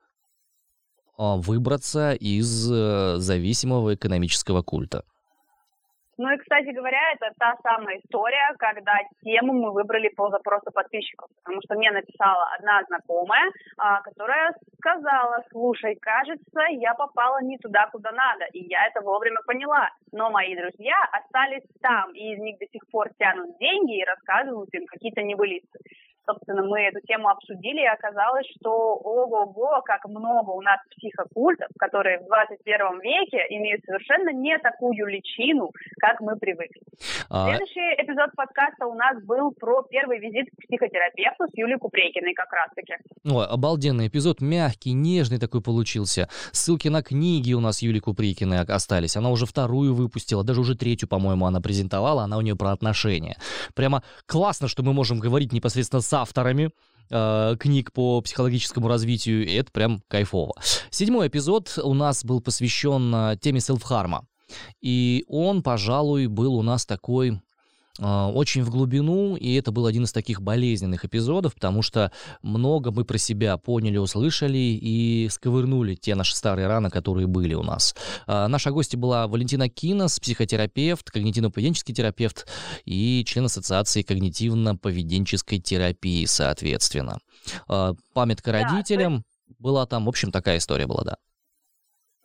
а, 1.16 1.37
выбраться 1.37 2.12
из 2.12 2.70
э, 2.70 3.16
зависимого 3.18 3.94
экономического 3.94 4.62
культа. 4.62 5.05
Ну 6.16 6.31
и, 6.31 6.37
кстати 6.38 6.70
говоря, 6.70 7.12
это 7.14 7.33
та 7.38 7.57
самая 7.62 7.98
история, 7.98 8.55
когда 8.59 8.92
тему 9.22 9.53
мы 9.53 9.72
выбрали 9.72 10.09
по 10.09 10.31
запросу 10.31 10.70
подписчиков. 10.72 11.29
Потому 11.42 11.61
что 11.64 11.74
мне 11.74 11.90
написала 11.90 12.46
одна 12.57 12.83
знакомая, 12.85 13.50
а, 13.79 14.00
которая 14.03 14.55
сказала, 14.79 15.44
слушай, 15.50 15.96
кажется, 15.96 16.61
я 16.70 16.94
попала 16.94 17.42
не 17.42 17.59
туда, 17.59 17.88
куда 17.90 18.12
надо. 18.12 18.44
И 18.53 18.64
я 18.68 18.87
это 18.87 19.00
вовремя 19.00 19.40
поняла. 19.46 19.90
Но 20.12 20.31
мои 20.31 20.55
друзья 20.55 20.96
остались 21.12 21.66
там, 21.83 22.12
и 22.12 22.35
из 22.35 22.38
них 22.38 22.59
до 22.59 22.66
сих 22.66 22.87
пор 22.90 23.09
тянут 23.18 23.59
деньги 23.59 23.98
и 23.98 24.05
рассказывают 24.05 24.72
им 24.72 24.87
какие-то 24.87 25.22
небылицы 25.22 25.79
собственно, 26.27 26.62
мы 26.62 26.81
эту 26.83 27.00
тему 27.07 27.29
обсудили, 27.29 27.83
и 27.83 27.87
оказалось, 27.87 28.46
что 28.59 28.70
ого-го, 28.96 29.81
как 29.85 30.05
много 30.07 30.50
у 30.50 30.61
нас 30.61 30.81
психокультов, 30.96 31.68
которые 31.79 32.18
в 32.18 32.27
21 32.27 33.00
веке 33.00 33.46
имеют 33.50 33.85
совершенно 33.85 34.31
не 34.31 34.59
такую 34.59 35.07
личину, 35.07 35.70
как 36.04 36.20
мы 36.20 36.36
привыкли. 36.36 36.82
А... 37.30 37.48
Следующий 37.48 37.94
эпизод 38.02 38.30
подкаста 38.36 38.86
у 38.86 38.94
нас 38.94 39.22
был 39.24 39.52
про 39.52 39.82
первый 39.84 40.18
визит 40.18 40.50
к 40.50 40.66
психотерапевту 40.66 41.44
с 41.50 41.56
Юлией 41.56 41.78
Купрекиной 41.78 42.34
как 42.34 42.52
раз-таки. 42.52 42.94
Ой, 43.24 43.46
обалденный 43.46 44.08
эпизод, 44.08 44.42
мягкий, 44.42 44.92
нежный 44.92 45.38
такой 45.38 45.62
получился. 45.62 46.28
Ссылки 46.52 46.88
на 46.88 47.02
книги 47.02 47.54
у 47.54 47.60
нас 47.60 47.80
Юлии 47.80 48.00
Купрекиной 48.00 48.60
остались. 48.60 49.16
Она 49.16 49.30
уже 49.30 49.46
вторую 49.46 49.94
выпустила, 49.94 50.44
даже 50.44 50.60
уже 50.60 50.76
третью, 50.76 51.08
по-моему, 51.08 51.46
она 51.46 51.62
презентовала, 51.62 52.24
она 52.24 52.36
у 52.36 52.42
нее 52.42 52.54
про 52.54 52.72
отношения. 52.72 53.38
Прямо 53.74 54.02
классно, 54.26 54.68
что 54.68 54.82
мы 54.82 54.92
можем 54.92 55.20
говорить 55.20 55.54
непосредственно 55.54 56.02
с 56.02 56.12
авторами 56.12 56.70
э, 57.10 57.56
книг 57.58 57.92
по 57.92 58.20
психологическому 58.20 58.88
развитию, 58.88 59.46
и 59.46 59.54
это 59.54 59.72
прям 59.72 60.02
кайфово. 60.08 60.52
Седьмой 60.90 61.28
эпизод 61.28 61.78
у 61.82 61.94
нас 61.94 62.26
был 62.26 62.42
посвящен 62.42 63.14
э, 63.14 63.36
теме 63.38 63.60
селфхарма. 63.60 64.26
И 64.80 65.24
он, 65.28 65.62
пожалуй, 65.62 66.26
был 66.26 66.54
у 66.54 66.62
нас 66.62 66.86
такой 66.86 67.40
а, 68.00 68.28
очень 68.28 68.64
в 68.64 68.70
глубину, 68.70 69.36
и 69.36 69.54
это 69.54 69.70
был 69.70 69.86
один 69.86 70.04
из 70.04 70.12
таких 70.12 70.42
болезненных 70.42 71.04
эпизодов, 71.04 71.54
потому 71.54 71.82
что 71.82 72.10
много 72.42 72.90
мы 72.90 73.04
про 73.04 73.18
себя 73.18 73.56
поняли, 73.56 73.98
услышали 73.98 74.58
и 74.58 75.28
сковырнули 75.30 75.94
те 75.94 76.16
наши 76.16 76.34
старые 76.34 76.66
раны, 76.66 76.90
которые 76.90 77.28
были 77.28 77.54
у 77.54 77.62
нас. 77.62 77.94
А, 78.26 78.48
наша 78.48 78.72
гостья 78.72 78.98
была 78.98 79.28
Валентина 79.28 79.68
Кинос, 79.68 80.18
психотерапевт, 80.18 81.08
когнитивно-поведенческий 81.14 81.94
терапевт 81.94 82.48
и 82.84 83.24
член 83.26 83.44
Ассоциации 83.44 84.02
когнитивно-поведенческой 84.02 85.60
терапии, 85.60 86.24
соответственно. 86.24 87.18
А, 87.68 87.94
памятка 88.12 88.50
родителям 88.50 89.18
да, 89.18 89.54
была 89.60 89.86
там, 89.86 90.06
в 90.06 90.08
общем, 90.08 90.32
такая 90.32 90.58
история 90.58 90.88
была, 90.88 91.04
да. 91.04 91.16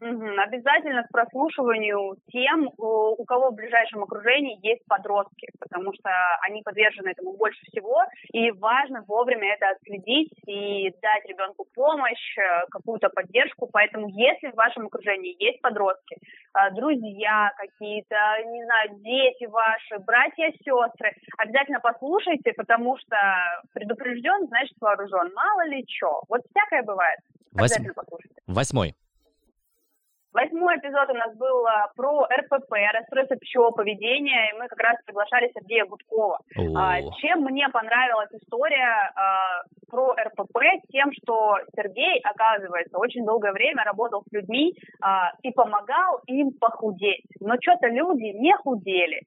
Угу. 0.02 0.28
Обязательно 0.40 1.04
к 1.04 1.12
прослушиванию 1.12 2.16
тем, 2.32 2.70
у 2.78 3.24
кого 3.26 3.52
в 3.52 3.56
ближайшем 3.56 4.04
окружении 4.04 4.66
есть 4.66 4.86
подростки, 4.88 5.50
потому 5.60 5.94
что 5.94 6.10
они 6.48 6.62
подвержены 6.64 7.10
этому 7.10 7.36
больше 7.36 7.60
всего, 7.66 8.04
и 8.32 8.52
важно 8.52 9.04
вовремя 9.08 9.54
это 9.54 9.72
отследить 9.72 10.32
и 10.48 10.90
дать 11.02 11.26
ребенку 11.26 11.66
помощь, 11.74 12.38
э, 12.38 12.66
какую-то 12.72 13.10
поддержку. 13.10 13.68
Поэтому, 13.72 14.08
если 14.10 14.52
в 14.52 14.56
вашем 14.56 14.86
окружении 14.86 15.36
есть 15.44 15.62
подростки, 15.62 16.16
э, 16.16 16.72
друзья 16.72 17.52
какие-то, 17.58 18.16
не 18.46 18.64
знаю, 18.64 18.90
дети 19.02 19.46
ваши, 19.48 20.00
братья, 20.06 20.50
сестры, 20.64 21.12
обязательно 21.38 21.80
послушайте, 21.82 22.54
потому 22.54 22.98
что 23.00 23.18
предупрежден, 23.74 24.48
значит 24.48 24.78
вооружен. 24.80 25.32
Мало 25.36 25.68
ли 25.68 25.84
что. 25.90 26.24
Вот 26.30 26.42
всякое 26.50 26.84
бывает. 26.84 27.20
Обязательно 27.54 27.94
послушайте. 27.94 28.36
Восьмой. 28.48 28.94
Восьмой 30.34 30.78
эпизод 30.78 31.10
у 31.10 31.14
нас 31.14 31.36
был 31.38 31.66
а, 31.66 31.92
про 31.96 32.26
РПП, 32.26 32.72
расстройство 32.94 33.36
пищевого 33.36 33.72
поведения, 33.72 34.52
и 34.52 34.60
мы 34.60 34.68
как 34.68 34.80
раз 34.80 34.98
приглашали 35.06 35.52
Сергея 35.54 35.86
Гудкова. 35.86 36.40
А, 36.76 37.02
чем 37.20 37.42
мне 37.42 37.68
понравилась 37.70 38.30
история 38.34 39.12
а, 39.16 39.64
про 39.90 40.14
РПП? 40.14 40.60
Тем, 40.92 41.12
что 41.14 41.58
Сергей, 41.76 42.22
оказывается, 42.24 43.00
очень 43.00 43.26
долгое 43.26 43.54
время 43.54 43.84
работал 43.84 44.24
с 44.30 44.32
людьми 44.32 44.76
а, 45.02 45.32
и 45.42 45.52
помогал 45.52 46.22
им 46.28 46.52
похудеть. 46.60 47.26
Но 47.40 47.56
что-то 47.60 47.88
люди 47.88 48.38
не 48.38 48.56
худели. 48.58 49.22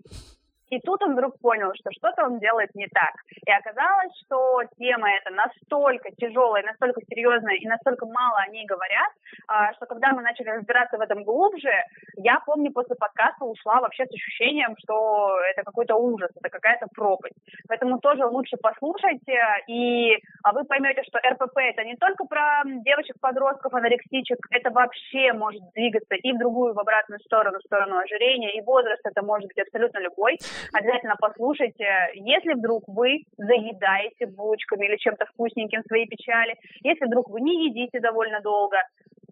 И 0.72 0.80
тут 0.80 1.02
он 1.02 1.12
вдруг 1.12 1.38
понял, 1.38 1.70
что 1.74 1.90
что-то 1.92 2.24
он 2.24 2.38
делает 2.38 2.74
не 2.74 2.87
так. 2.87 3.12
И 3.46 3.52
оказалось, 3.52 4.12
что 4.24 4.62
тема 4.78 5.11
эта 5.11 5.28
настолько 5.30 6.11
тяжелая, 6.16 6.62
настолько 6.62 7.02
серьезная 7.11 7.56
и 7.56 7.68
настолько 7.68 8.06
мало 8.06 8.38
о 8.38 8.48
ней 8.48 8.64
говорят, 8.64 9.12
а, 9.48 9.74
что 9.74 9.85
когда 9.85 10.12
мы 10.12 10.22
начали 10.22 10.48
разбираться 10.48 10.96
в 10.96 11.02
этом 11.02 11.24
глубже, 11.24 11.70
я 12.16 12.40
помню, 12.46 12.72
после 12.72 12.96
подкаста 12.96 13.44
ушла 13.44 13.80
вообще 13.80 14.06
с 14.06 14.14
ощущением, 14.14 14.74
что 14.78 15.38
это 15.50 15.62
какой-то 15.62 15.94
ужас, 15.96 16.30
это 16.37 16.48
какая-то 16.48 16.87
пропасть. 16.94 17.37
Поэтому 17.68 17.98
тоже 17.98 18.24
лучше 18.24 18.56
послушайте, 18.56 19.38
и 19.66 20.16
а 20.42 20.52
вы 20.52 20.64
поймете, 20.64 21.02
что 21.02 21.18
РПП 21.18 21.58
это 21.58 21.85
не 21.85 21.96
только 21.96 22.24
про 22.24 22.62
девочек-подростков, 22.64 23.74
анорексичек, 23.74 24.38
это 24.50 24.70
вообще 24.70 25.35
может 25.35 25.61
двигаться 25.74 26.14
и 26.14 26.32
в 26.32 26.38
другую, 26.38 26.72
в 26.72 26.80
обратную 26.80 27.20
сторону, 27.20 27.58
в 27.58 27.66
сторону 27.66 27.98
ожирения, 27.98 28.56
и 28.56 28.62
возраст 28.62 29.02
это 29.04 29.22
может 29.22 29.48
быть 29.48 29.58
абсолютно 29.58 29.98
любой 29.98 30.38
обязательно 30.72 31.16
послушайте. 31.20 31.87
Если 32.14 32.55
вдруг 32.55 32.85
вы 32.87 33.25
заедаете 33.37 34.27
булочками 34.27 34.87
или 34.87 34.96
чем-то 34.96 35.27
вкусненьким 35.27 35.83
свои 35.87 36.07
печали, 36.07 36.57
если 36.83 37.07
вдруг 37.07 37.29
вы 37.31 37.40
не 37.40 37.66
едите 37.66 38.01
довольно 38.01 38.40
долго, 38.40 38.79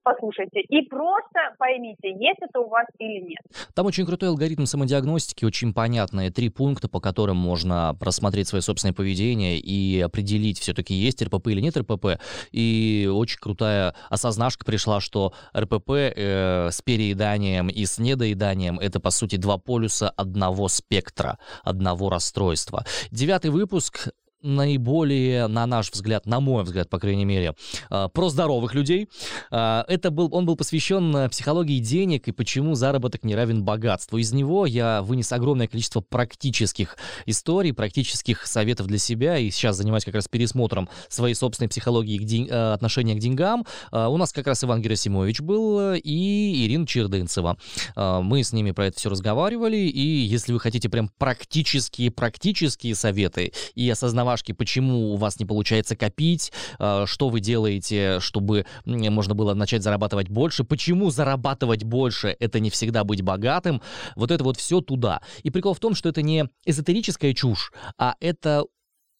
послушайте 0.02 0.60
и 0.60 0.82
просто 0.88 1.54
поймите, 1.58 2.10
есть 2.10 2.38
это 2.40 2.60
у 2.60 2.68
вас 2.68 2.86
или 2.98 3.20
нет. 3.20 3.40
Там 3.74 3.86
очень 3.86 4.06
крутой 4.06 4.30
алгоритм 4.30 4.64
самодиагностики, 4.64 5.44
очень 5.44 5.72
понятные 5.72 6.30
три 6.30 6.48
пункта, 6.48 6.88
по 6.88 7.00
которым 7.00 7.36
можно 7.36 7.96
просмотреть 7.98 8.48
свое 8.48 8.62
собственное 8.62 8.94
поведение 8.94 9.58
и 9.58 10.00
определить, 10.00 10.58
все-таки 10.58 10.94
есть 10.94 11.22
РПП 11.22 11.48
или 11.48 11.60
нет 11.60 11.76
РПП. 11.76 12.20
И 12.52 13.10
очень 13.12 13.38
крутая 13.38 13.94
осознашка 14.08 14.64
пришла, 14.64 15.00
что 15.00 15.32
РПП 15.56 15.90
э, 15.90 16.68
с 16.70 16.82
перееданием 16.82 17.68
и 17.68 17.84
с 17.84 17.98
недоеданием 17.98 18.78
это, 18.78 19.00
по 19.00 19.10
сути, 19.10 19.36
два 19.36 19.58
полюса 19.58 20.10
одного 20.10 20.68
спектра, 20.68 21.38
одного 21.62 22.10
расстройства. 22.10 22.84
Девятый 23.10 23.50
выпуск 23.50 24.08
наиболее, 24.42 25.46
на 25.46 25.66
наш 25.66 25.90
взгляд, 25.90 26.26
на 26.26 26.40
мой 26.40 26.64
взгляд, 26.64 26.88
по 26.88 26.98
крайней 26.98 27.24
мере, 27.24 27.54
а, 27.90 28.08
про 28.08 28.28
здоровых 28.30 28.74
людей. 28.74 29.08
А, 29.50 29.84
это 29.88 30.10
был, 30.10 30.34
он 30.34 30.46
был 30.46 30.56
посвящен 30.56 31.28
психологии 31.30 31.78
денег 31.78 32.28
и 32.28 32.32
почему 32.32 32.74
заработок 32.74 33.24
не 33.24 33.34
равен 33.34 33.62
богатству. 33.62 34.18
Из 34.18 34.32
него 34.32 34.66
я 34.66 35.02
вынес 35.02 35.32
огромное 35.32 35.68
количество 35.68 36.00
практических 36.00 36.96
историй, 37.26 37.72
практических 37.72 38.46
советов 38.46 38.86
для 38.86 38.98
себя, 38.98 39.38
и 39.38 39.50
сейчас 39.50 39.76
занимаюсь 39.76 40.04
как 40.04 40.14
раз 40.14 40.28
пересмотром 40.28 40.88
своей 41.08 41.34
собственной 41.34 41.68
психологии 41.68 42.18
к 42.18 42.24
день, 42.24 42.48
а, 42.50 42.74
отношения 42.74 43.14
к 43.14 43.18
деньгам. 43.18 43.66
У 43.92 44.16
нас 44.16 44.32
как 44.32 44.46
раз 44.46 44.64
Иван 44.64 44.80
Герасимович 44.80 45.40
был 45.40 45.94
и 45.94 46.66
Ирина 46.66 46.86
Чердынцева. 46.86 47.56
Мы 47.96 48.42
с 48.42 48.52
ними 48.52 48.70
про 48.70 48.86
это 48.86 48.98
все 48.98 49.10
разговаривали, 49.10 49.76
и 49.76 50.00
если 50.00 50.52
вы 50.52 50.60
хотите 50.60 50.88
прям 50.88 51.10
практические, 51.18 52.10
практические 52.10 52.94
советы 52.94 53.52
и 53.74 53.88
осознавать 53.88 54.29
домашки, 54.30 54.52
почему 54.52 55.12
у 55.12 55.16
вас 55.16 55.40
не 55.40 55.44
получается 55.44 55.96
копить, 55.96 56.52
э, 56.78 57.04
что 57.06 57.28
вы 57.30 57.40
делаете, 57.40 58.20
чтобы 58.20 58.64
можно 58.84 59.34
было 59.34 59.54
начать 59.54 59.82
зарабатывать 59.82 60.28
больше, 60.28 60.62
почему 60.62 61.10
зарабатывать 61.10 61.82
больше— 61.82 62.36
это 62.40 62.60
не 62.60 62.70
всегда 62.70 63.02
быть 63.02 63.22
богатым, 63.22 63.82
вот 64.14 64.30
это 64.30 64.44
вот 64.44 64.56
все 64.56 64.80
туда. 64.80 65.20
И 65.42 65.50
прикол 65.50 65.74
в 65.74 65.80
том, 65.80 65.94
что 65.94 66.08
это 66.08 66.22
не 66.22 66.48
эзотерическая 66.64 67.34
чушь, 67.34 67.72
а 67.98 68.14
это 68.20 68.64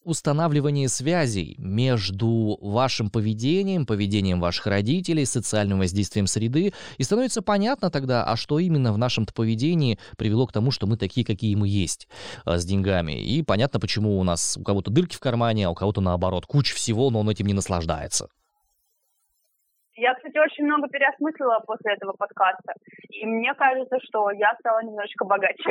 устанавливание 0.05 0.89
связей 0.89 1.57
между 1.59 2.59
вашим 2.61 3.11
поведением, 3.11 3.87
поведением 3.87 4.41
ваших 4.41 4.67
родителей, 4.67 5.25
социальным 5.25 5.79
воздействием 5.79 6.27
среды, 6.27 6.73
и 6.99 7.03
становится 7.03 7.43
понятно 7.43 7.91
тогда, 7.91 8.25
а 8.25 8.37
что 8.37 8.59
именно 8.59 8.93
в 8.93 8.99
нашем 8.99 9.27
поведении 9.27 9.99
привело 10.17 10.47
к 10.47 10.53
тому, 10.53 10.71
что 10.71 10.87
мы 10.87 10.97
такие, 10.97 11.27
какие 11.27 11.55
мы 11.55 11.69
есть 11.69 12.09
а, 12.45 12.59
с 12.59 12.65
деньгами. 12.65 13.13
И 13.13 13.43
понятно, 13.43 13.81
почему 13.81 14.19
у 14.19 14.25
нас 14.25 14.57
у 14.57 14.63
кого-то 14.63 14.91
дырки 14.91 15.17
в 15.17 15.21
кармане, 15.21 15.67
а 15.67 15.71
у 15.71 15.75
кого-то 15.75 16.01
наоборот 16.01 16.47
куча 16.47 16.75
всего, 16.75 17.11
но 17.11 17.21
он 17.21 17.29
этим 17.29 17.47
не 17.47 17.55
наслаждается. 17.55 18.29
Я, 19.97 20.15
кстати, 20.15 20.39
очень 20.39 20.65
много 20.65 20.89
переосмыслила 20.89 21.63
после 21.67 21.93
этого 21.93 22.13
подкаста. 22.13 22.73
И 23.11 23.27
мне 23.27 23.53
кажется, 23.53 23.99
что 24.09 24.31
я 24.31 24.55
стала 24.59 24.83
немножечко 24.83 25.27
богаче. 25.27 25.71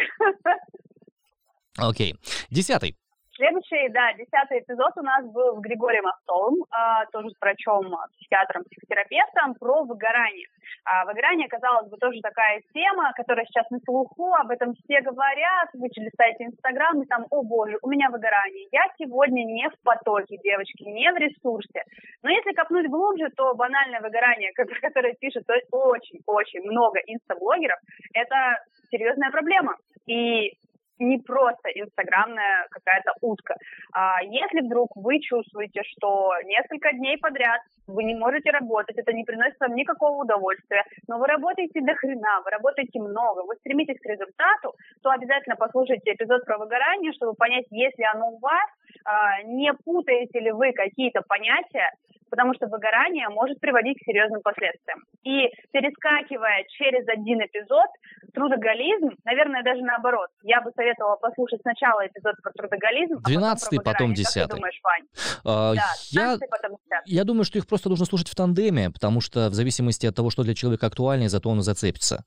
Окей. 1.77 2.13
Okay. 2.13 2.45
Десятый. 2.51 2.95
Следующий, 3.39 3.88
да, 3.95 4.12
десятый 4.19 4.60
эпизод 4.60 4.91
у 4.97 5.02
нас 5.02 5.23
был 5.32 5.56
с 5.56 5.62
Григорием 5.62 6.06
Остолом, 6.06 6.65
а, 6.71 7.06
тоже 7.06 7.30
с 7.30 7.39
врачом, 7.39 7.88
психиатром, 8.17 8.65
психотерапевтом, 8.65 9.56
про 9.56 9.84
выгорание. 9.86 10.47
А, 10.84 11.06
выгорание, 11.06 11.47
казалось 11.47 11.89
бы, 11.89 11.95
тоже 11.95 12.19
такая 12.19 12.60
тема, 12.73 13.13
которая 13.15 13.45
сейчас 13.45 13.63
на 13.69 13.80
слуху, 13.88 14.34
об 14.34 14.52
этом 14.52 14.73
все 14.84 14.99
говорят, 14.99 15.69
вы 15.71 15.88
листаете 15.88 16.52
Инстаграм, 16.52 17.02
и 17.02 17.06
там, 17.06 17.28
о 17.30 17.41
боже, 17.41 17.78
у 17.82 17.88
меня 17.88 18.10
выгорание. 18.10 18.67
Я 18.73 18.84
сегодня 18.97 19.45
не 19.45 19.69
в 19.69 19.84
потоке, 19.84 20.36
девочки, 20.43 20.84
не 20.84 21.10
в 21.10 21.15
ресурсе. 21.15 21.84
Но 22.21 22.30
если 22.30 22.52
копнуть 22.52 22.89
глубже, 22.89 23.30
то 23.38 23.56
банальное 23.56 24.02
выгорание, 24.02 24.52
которое 24.82 25.13
пишет 25.13 25.47
очень-очень 25.71 26.69
много 26.69 26.99
инстаблогеров, 27.08 27.80
это 28.13 28.60
серьезная 28.91 29.32
проблема. 29.32 29.78
И 30.08 30.58
не 30.99 31.17
просто 31.17 31.69
инстаграмная 31.69 32.67
какая-то 32.69 33.13
утка. 33.21 33.55
А 33.93 34.21
если 34.23 34.62
вдруг 34.62 34.95
вы 34.95 35.19
чувствуете, 35.19 35.81
что 35.83 36.31
несколько 36.45 36.91
дней 36.93 37.17
подряд 37.17 37.62
вы 37.88 38.03
не 38.03 38.15
можете 38.15 38.51
работать, 38.51 38.97
это 38.97 39.13
не 39.13 39.23
приносит 39.23 39.59
вам 39.59 39.75
никакого 39.75 40.23
удовольствия, 40.23 40.83
но 41.07 41.17
вы 41.17 41.27
работаете 41.27 41.81
до 41.81 41.95
хрена, 41.95 42.41
вы 42.43 42.51
работаете 42.51 42.99
много, 42.99 43.43
вы 43.43 43.55
стремитесь 43.55 43.99
к 43.99 44.05
результату, 44.05 44.75
то 45.01 45.09
обязательно 45.09 45.55
послушайте 45.55 46.13
эпизод 46.13 46.45
про 46.45 46.57
выгорание, 46.57 47.13
чтобы 47.13 47.33
понять, 47.33 47.65
если 47.71 48.03
оно 48.13 48.29
у 48.31 48.39
вас, 48.39 48.69
а, 49.05 49.41
не 49.43 49.73
путаете 49.73 50.39
ли 50.39 50.51
вы 50.51 50.71
какие-то 50.73 51.21
понятия, 51.27 51.91
потому 52.29 52.53
что 52.53 52.67
выгорание 52.67 53.29
может 53.29 53.59
приводить 53.59 53.97
к 53.99 54.05
серьезным 54.05 54.41
последствиям. 54.41 55.03
И 55.23 55.49
перескакивая 55.71 56.65
через 56.77 57.07
один 57.07 57.39
эпизод, 57.41 57.87
трудоголизм, 58.33 59.15
наверное, 59.25 59.63
даже 59.63 59.81
наоборот, 59.81 60.29
я 60.43 60.61
бы 60.61 60.71
советовала 60.75 61.15
послушать 61.17 61.61
сначала 61.61 62.05
эпизод 62.07 62.35
про 62.41 62.51
трудоголизм, 62.51 63.21
12 63.23 63.79
а 63.79 63.81
потом, 63.81 64.13
10 64.13 64.33
Как 64.33 64.49
ты 64.49 64.55
думаешь, 64.55 64.79
Вань? 64.83 65.07
А, 65.45 65.73
да, 65.75 65.91
я, 66.11 66.37
потом 66.49 66.77
10 66.77 66.79
я 67.05 67.23
думаю, 67.23 67.43
что 67.43 67.57
их 67.57 67.67
просто 67.67 67.89
нужно 67.89 68.05
слушать 68.05 68.29
в 68.29 68.35
тандеме, 68.35 68.89
потому 68.89 69.21
что 69.21 69.49
в 69.49 69.53
зависимости 69.53 70.05
от 70.05 70.15
того, 70.15 70.29
что 70.29 70.43
для 70.43 70.55
человека 70.55 70.87
актуальнее, 70.87 71.29
зато 71.29 71.49
он 71.49 71.59
и 71.59 71.63
зацепится. 71.63 72.25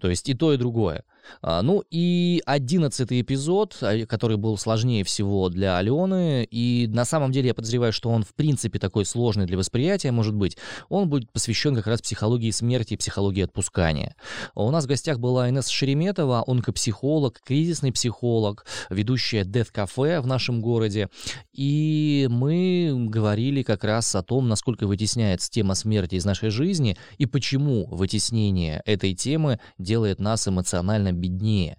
То 0.00 0.08
есть 0.08 0.28
и 0.28 0.34
то, 0.34 0.52
и 0.52 0.56
другое. 0.56 1.04
А, 1.42 1.62
ну 1.62 1.82
и 1.90 2.42
одиннадцатый 2.46 3.20
эпизод, 3.20 3.76
а, 3.80 4.06
который 4.06 4.36
был 4.36 4.56
сложнее 4.58 5.04
всего 5.04 5.48
для 5.48 5.76
Алены, 5.78 6.44
и 6.50 6.86
на 6.88 7.04
самом 7.04 7.32
деле 7.32 7.48
я 7.48 7.54
подозреваю, 7.54 7.92
что 7.92 8.10
он 8.10 8.22
в 8.22 8.34
принципе 8.34 8.78
такой 8.78 9.04
сложный 9.04 9.46
для 9.46 9.56
восприятия, 9.56 10.12
может 10.12 10.34
быть, 10.34 10.56
он 10.88 11.08
будет 11.08 11.30
посвящен 11.32 11.74
как 11.74 11.86
раз 11.86 12.02
психологии 12.02 12.50
смерти 12.50 12.94
и 12.94 12.96
психологии 12.96 13.42
отпускания. 13.42 14.16
У 14.54 14.70
нас 14.70 14.84
в 14.84 14.88
гостях 14.88 15.18
была 15.18 15.48
Инесса 15.48 15.72
Шереметова, 15.72 16.44
онкопсихолог, 16.46 17.40
кризисный 17.44 17.92
психолог, 17.92 18.66
ведущая 18.90 19.42
Death 19.42 19.72
Cafe 19.72 20.20
в 20.20 20.26
нашем 20.26 20.60
городе, 20.60 21.08
и 21.52 22.28
мы 22.30 22.92
говорили 23.08 23.62
как 23.62 23.84
раз 23.84 24.14
о 24.14 24.22
том, 24.22 24.48
насколько 24.48 24.86
вытесняется 24.86 25.50
тема 25.50 25.74
смерти 25.74 26.16
из 26.16 26.24
нашей 26.24 26.50
жизни 26.50 26.96
и 27.18 27.26
почему 27.26 27.86
вытеснение 27.86 28.82
этой 28.84 29.14
темы 29.14 29.60
делает 29.78 30.20
нас 30.20 30.46
эмоционально 30.48 31.12
беднее. 31.14 31.78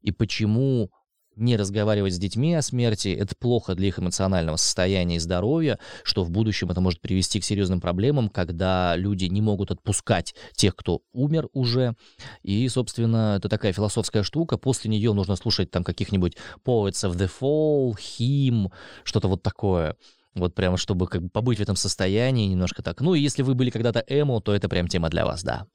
И 0.00 0.12
почему 0.12 0.90
не 1.36 1.56
разговаривать 1.56 2.14
с 2.14 2.18
детьми 2.18 2.54
о 2.54 2.62
смерти, 2.62 3.08
это 3.08 3.36
плохо 3.36 3.74
для 3.74 3.88
их 3.88 3.98
эмоционального 3.98 4.56
состояния 4.56 5.16
и 5.16 5.20
здоровья, 5.20 5.78
что 6.02 6.24
в 6.24 6.30
будущем 6.30 6.70
это 6.70 6.80
может 6.80 7.00
привести 7.00 7.40
к 7.40 7.44
серьезным 7.44 7.80
проблемам, 7.80 8.30
когда 8.30 8.96
люди 8.96 9.26
не 9.26 9.42
могут 9.42 9.70
отпускать 9.70 10.34
тех, 10.54 10.74
кто 10.74 11.02
умер 11.12 11.48
уже. 11.52 11.94
И, 12.42 12.66
собственно, 12.68 13.36
это 13.36 13.48
такая 13.48 13.72
философская 13.72 14.22
штука. 14.22 14.56
После 14.56 14.90
нее 14.90 15.12
нужно 15.12 15.36
слушать 15.36 15.70
там 15.70 15.84
каких-нибудь 15.84 16.36
Poets 16.64 17.04
of 17.04 17.16
the 17.16 17.30
Fall, 17.40 17.94
Him, 17.98 18.72
что-то 19.04 19.28
вот 19.28 19.42
такое. 19.42 19.96
Вот 20.34 20.54
прямо, 20.54 20.76
чтобы 20.76 21.06
как 21.06 21.22
бы 21.22 21.28
побыть 21.30 21.58
в 21.58 21.62
этом 21.62 21.76
состоянии 21.76 22.46
немножко 22.46 22.82
так. 22.82 23.00
Ну, 23.00 23.14
и 23.14 23.20
если 23.20 23.42
вы 23.42 23.54
были 23.54 23.70
когда-то 23.70 24.04
эмо, 24.06 24.40
то 24.40 24.54
это 24.54 24.68
прям 24.68 24.88
тема 24.88 25.08
для 25.08 25.24
вас, 25.24 25.42
да. 25.42 25.66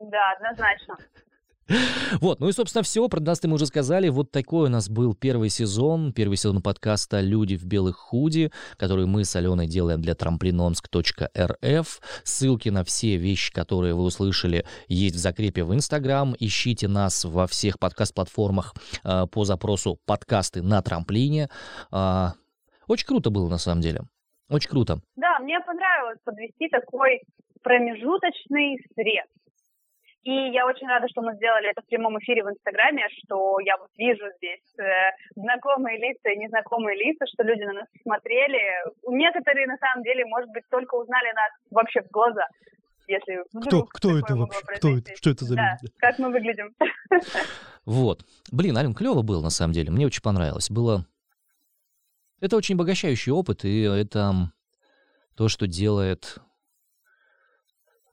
Да, 0.00 0.32
однозначно. 0.36 0.96
Вот, 2.20 2.40
ну 2.40 2.48
и, 2.48 2.52
собственно, 2.52 2.82
все. 2.82 3.06
Про 3.08 3.20
12 3.20 3.44
мы 3.44 3.54
уже 3.54 3.66
сказали. 3.66 4.08
Вот 4.08 4.30
такой 4.30 4.68
у 4.68 4.70
нас 4.70 4.88
был 4.88 5.14
первый 5.14 5.50
сезон. 5.50 6.12
Первый 6.12 6.36
сезон 6.36 6.62
подкаста 6.62 7.20
«Люди 7.20 7.56
в 7.56 7.64
белых 7.64 7.96
худи», 7.96 8.50
который 8.76 9.06
мы 9.06 9.24
с 9.24 9.36
Аленой 9.36 9.66
делаем 9.66 10.00
для 10.00 10.14
трамплиномск.рф. 10.14 12.00
Ссылки 12.24 12.68
на 12.70 12.84
все 12.84 13.16
вещи, 13.16 13.52
которые 13.52 13.94
вы 13.94 14.04
услышали, 14.04 14.64
есть 14.88 15.16
в 15.16 15.18
закрепе 15.18 15.64
в 15.64 15.74
Инстаграм. 15.74 16.34
Ищите 16.38 16.88
нас 16.88 17.24
во 17.24 17.46
всех 17.46 17.78
подкаст-платформах 17.78 18.74
э, 19.04 19.26
по 19.30 19.44
запросу 19.44 19.98
«Подкасты 20.06 20.62
на 20.62 20.80
трамплине». 20.82 21.48
Э, 21.92 22.28
очень 22.86 23.06
круто 23.06 23.30
было, 23.30 23.48
на 23.48 23.58
самом 23.58 23.82
деле. 23.82 24.00
Очень 24.48 24.70
круто. 24.70 25.00
Да, 25.16 25.38
мне 25.40 25.60
понравилось 25.60 26.18
подвести 26.24 26.68
такой 26.68 27.20
промежуточный 27.62 28.78
срез 28.94 29.26
и 30.24 30.50
я 30.50 30.66
очень 30.66 30.86
рада, 30.88 31.06
что 31.08 31.22
мы 31.22 31.34
сделали 31.36 31.70
это 31.70 31.80
в 31.82 31.86
прямом 31.86 32.18
эфире 32.18 32.42
в 32.44 32.50
Инстаграме, 32.50 33.06
что 33.22 33.60
я 33.60 33.76
вот 33.78 33.88
вижу 33.96 34.24
здесь 34.36 34.62
э, 34.78 34.82
знакомые 35.36 35.98
лица 35.98 36.30
и 36.30 36.36
незнакомые 36.36 36.98
лица, 36.98 37.24
что 37.32 37.44
люди 37.44 37.62
на 37.62 37.72
нас 37.72 37.88
смотрели. 38.02 38.60
Некоторые, 39.06 39.66
на 39.66 39.76
самом 39.78 40.02
деле, 40.02 40.24
может 40.26 40.50
быть, 40.50 40.64
только 40.70 40.96
узнали 40.96 41.32
нас 41.32 41.50
вообще 41.70 42.02
в 42.02 42.10
глаза. 42.10 42.46
Если 43.06 43.42
кто, 43.64 43.84
кто 43.84 44.18
это 44.18 44.36
вообще? 44.36 44.60
Кто 44.76 44.98
это? 44.98 45.16
Что 45.16 45.30
это 45.30 45.44
за 45.44 45.56
да, 45.56 45.78
люди? 45.80 45.94
Как 45.98 46.18
мы 46.18 46.30
выглядим. 46.30 46.74
Вот. 47.86 48.20
Блин, 48.52 48.76
Ален, 48.76 48.92
клево 48.92 49.22
было, 49.22 49.42
на 49.42 49.48
самом 49.48 49.72
деле. 49.72 49.90
Мне 49.90 50.04
очень 50.04 50.20
понравилось. 50.20 50.68
Было... 50.68 51.06
Это 52.38 52.54
очень 52.58 52.74
обогащающий 52.74 53.32
опыт, 53.32 53.64
и 53.64 53.80
это 53.80 54.52
то, 55.34 55.48
что 55.48 55.66
делает 55.66 56.36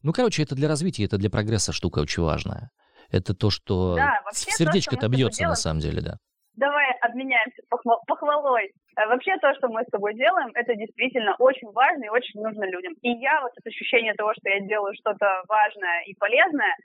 ну, 0.05 0.13
короче, 0.13 0.43
это 0.43 0.53
для 0.53 0.67
развития, 0.67 1.05
это 1.05 1.17
для 1.17 1.31
прогресса 1.31 1.73
штука 1.73 1.97
очень 1.97 2.21
важная. 2.21 2.69
Это 3.11 3.33
то, 3.33 3.49
что 3.49 3.95
да, 3.95 4.21
сердечко-то 4.31 5.07
бьется 5.07 5.39
делаем, 5.39 5.49
на 5.49 5.55
самом 5.55 5.79
деле, 5.79 6.01
да. 6.01 6.13
Давай 6.53 6.91
обменяемся 7.01 7.63
похвал, 7.69 7.99
похвалой. 8.05 8.71
А 8.95 9.07
вообще 9.07 9.35
то, 9.41 9.53
что 9.55 9.67
мы 9.67 9.81
с 9.81 9.89
тобой 9.91 10.13
делаем, 10.13 10.51
это 10.53 10.75
действительно 10.75 11.35
очень 11.39 11.71
важно 11.71 12.05
и 12.05 12.09
очень 12.09 12.39
нужно 12.39 12.65
людям. 12.69 12.93
И 13.01 13.09
я 13.17 13.41
вот 13.41 13.51
это 13.57 13.67
ощущение 13.67 14.13
того, 14.13 14.33
что 14.37 14.47
я 14.47 14.59
делаю 14.61 14.93
что-то 14.93 15.25
важное 15.47 16.03
и 16.05 16.13
полезное, 16.13 16.75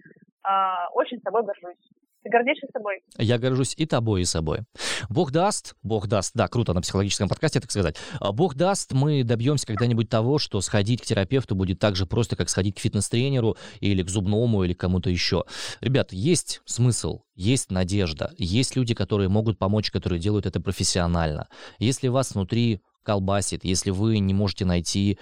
э, 0.43 0.51
очень 0.95 1.19
с 1.19 1.23
тобой 1.23 1.45
горжусь. 1.45 1.77
Ты 2.23 2.29
гордишься 2.29 2.67
собой? 2.73 3.01
Я 3.17 3.39
горжусь 3.39 3.75
и 3.79 3.87
тобой, 3.87 4.23
и 4.23 4.25
собой. 4.25 4.61
Бог 5.09 5.31
даст, 5.31 5.75
Бог 5.83 6.07
даст, 6.07 6.33
да, 6.35 6.49
круто 6.49 6.75
на 6.75 6.83
психологическом 6.83 7.29
подкасте 7.29 7.61
так 7.61 7.71
сказать. 7.71 7.97
А, 8.21 8.33
Бог 8.33 8.57
даст, 8.57 8.93
мы 8.93 9.25
добьемся 9.25 9.67
когда-нибудь 9.67 10.11
того, 10.11 10.39
что 10.39 10.61
сходить 10.61 11.01
к 11.01 11.07
терапевту 11.07 11.55
будет 11.55 11.79
так 11.79 11.97
же 11.97 12.05
просто, 12.05 12.37
как 12.37 12.51
сходить 12.51 12.77
к 12.77 12.79
фитнес-тренеру 12.79 13.57
или 13.81 14.03
к 14.03 14.11
зубному 14.11 14.65
или 14.65 14.75
кому-то 14.75 15.09
еще. 15.09 15.45
Ребят, 15.81 16.13
есть 16.13 16.61
смысл, 16.67 17.23
есть 17.35 17.71
надежда, 17.71 18.35
есть 18.37 18.77
люди, 18.77 18.95
которые 18.95 19.31
могут 19.31 19.59
помочь, 19.59 19.91
которые 19.91 20.21
делают 20.21 20.45
это 20.45 20.61
профессионально. 20.61 21.49
Если 21.79 22.09
вас 22.09 22.35
внутри 22.35 22.83
колбасит, 23.03 23.65
если 23.65 23.91
вы 23.91 24.19
не 24.19 24.35
можете 24.35 24.67
найти 24.67 25.19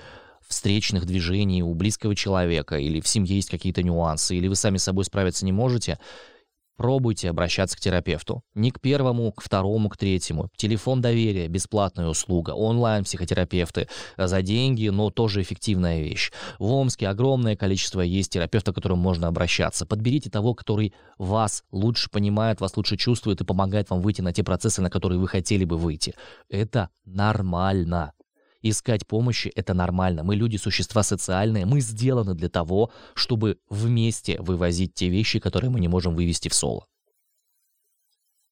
встречных 0.48 1.06
движений 1.06 1.62
у 1.62 1.74
близкого 1.74 2.16
человека, 2.16 2.76
или 2.76 3.00
в 3.00 3.06
семье 3.06 3.36
есть 3.36 3.50
какие-то 3.50 3.82
нюансы, 3.84 4.36
или 4.36 4.48
вы 4.48 4.56
сами 4.56 4.78
с 4.78 4.84
собой 4.84 5.04
справиться 5.04 5.44
не 5.44 5.52
можете, 5.52 5.98
пробуйте 6.78 7.28
обращаться 7.28 7.76
к 7.76 7.80
терапевту. 7.80 8.42
Не 8.54 8.70
к 8.70 8.80
первому, 8.80 9.32
к 9.32 9.42
второму, 9.42 9.90
к 9.90 9.96
третьему. 9.98 10.48
Телефон 10.56 11.02
доверия, 11.02 11.48
бесплатная 11.48 12.06
услуга. 12.06 12.52
Онлайн-психотерапевты 12.52 13.88
за 14.16 14.42
деньги, 14.42 14.88
но 14.88 15.10
тоже 15.10 15.42
эффективная 15.42 16.00
вещь. 16.00 16.30
В 16.58 16.72
Омске 16.72 17.08
огромное 17.08 17.56
количество 17.56 18.00
есть 18.00 18.32
терапевтов, 18.32 18.74
к 18.74 18.76
которым 18.76 19.00
можно 19.00 19.26
обращаться. 19.26 19.84
Подберите 19.84 20.30
того, 20.30 20.54
который 20.54 20.94
вас 21.18 21.64
лучше 21.72 22.08
понимает, 22.10 22.60
вас 22.60 22.76
лучше 22.76 22.96
чувствует 22.96 23.40
и 23.40 23.44
помогает 23.44 23.90
вам 23.90 24.00
выйти 24.00 24.22
на 24.22 24.32
те 24.32 24.44
процессы, 24.44 24.80
на 24.80 24.88
которые 24.88 25.18
вы 25.18 25.26
хотели 25.26 25.64
бы 25.64 25.76
выйти. 25.76 26.14
Это 26.48 26.90
нормально. 27.04 28.12
Искать 28.62 29.06
помощи— 29.06 29.52
это 29.54 29.72
нормально. 29.72 30.24
Мы 30.24 30.34
люди, 30.34 30.56
существа 30.56 31.02
социальные. 31.02 31.64
Мы 31.66 31.80
сделаны 31.80 32.34
для 32.34 32.48
того, 32.48 32.90
чтобы 33.14 33.58
вместе 33.70 34.40
вывозить 34.40 34.94
те 34.94 35.08
вещи, 35.08 35.38
которые 35.38 35.70
мы 35.70 35.80
не 35.80 35.88
можем 35.88 36.14
вывести 36.14 36.48
в 36.48 36.54
соло. 36.54 36.86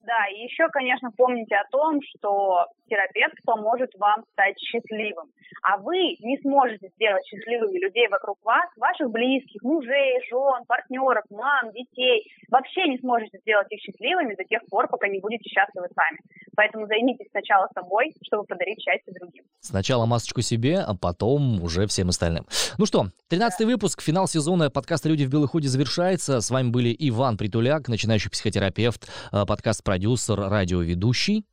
Да, 0.06 0.28
и 0.30 0.44
еще, 0.44 0.68
конечно, 0.68 1.10
помните 1.16 1.56
о 1.56 1.66
том, 1.72 2.00
что 2.00 2.66
терапевт 2.88 3.34
поможет 3.44 3.90
вам 3.98 4.22
стать 4.32 4.56
счастливым. 4.60 5.26
А 5.62 5.78
вы 5.78 6.14
не 6.20 6.38
сможете 6.42 6.88
сделать 6.94 7.26
счастливыми 7.26 7.76
людей 7.78 8.06
вокруг 8.06 8.38
вас, 8.44 8.70
ваших 8.76 9.10
близких, 9.10 9.60
мужей, 9.62 10.22
жен, 10.30 10.62
партнеров, 10.68 11.24
мам, 11.30 11.72
детей. 11.72 12.22
Вообще 12.50 12.86
не 12.86 12.98
сможете 12.98 13.38
сделать 13.38 13.66
их 13.70 13.80
счастливыми 13.80 14.36
до 14.36 14.44
тех 14.44 14.62
пор, 14.70 14.86
пока 14.86 15.08
не 15.08 15.18
будете 15.18 15.50
счастливы 15.50 15.88
сами. 15.92 16.18
Поэтому 16.56 16.86
займитесь 16.86 17.26
сначала 17.30 17.68
собой, 17.74 18.14
чтобы 18.22 18.44
подарить 18.44 18.80
счастье 18.80 19.12
другим. 19.12 19.44
Сначала 19.60 20.06
масочку 20.06 20.40
себе, 20.40 20.78
а 20.78 20.94
потом 20.94 21.62
уже 21.62 21.86
всем 21.86 22.08
остальным. 22.08 22.46
Ну 22.78 22.86
что, 22.86 23.06
13 23.28 23.66
выпуск, 23.66 24.00
финал 24.00 24.26
сезона 24.26 24.70
подкаста 24.70 25.08
«Люди 25.08 25.24
в 25.24 25.30
белых 25.30 25.50
худи» 25.50 25.66
завершается. 25.66 26.40
С 26.40 26.50
вами 26.50 26.70
были 26.70 26.96
Иван 26.98 27.36
Притуляк, 27.36 27.88
начинающий 27.88 28.30
психотерапевт, 28.30 29.08
э, 29.32 29.44
подкаст-продюсер, 29.46 30.36
радиоведущий. 30.36 31.44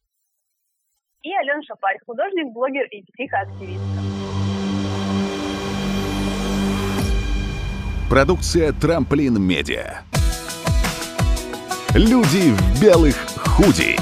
И 1.21 1.33
Алена 1.33 1.61
Шапарь, 1.63 1.97
художник, 2.05 2.53
блогер 2.53 2.85
и 2.85 3.03
психоактивистка. 3.03 4.03
Продукция 8.09 8.73
«Трамплин 8.73 9.41
Медиа». 9.41 10.01
Люди 11.95 12.53
в 12.53 12.81
белых 12.81 13.15
худи. 13.37 13.95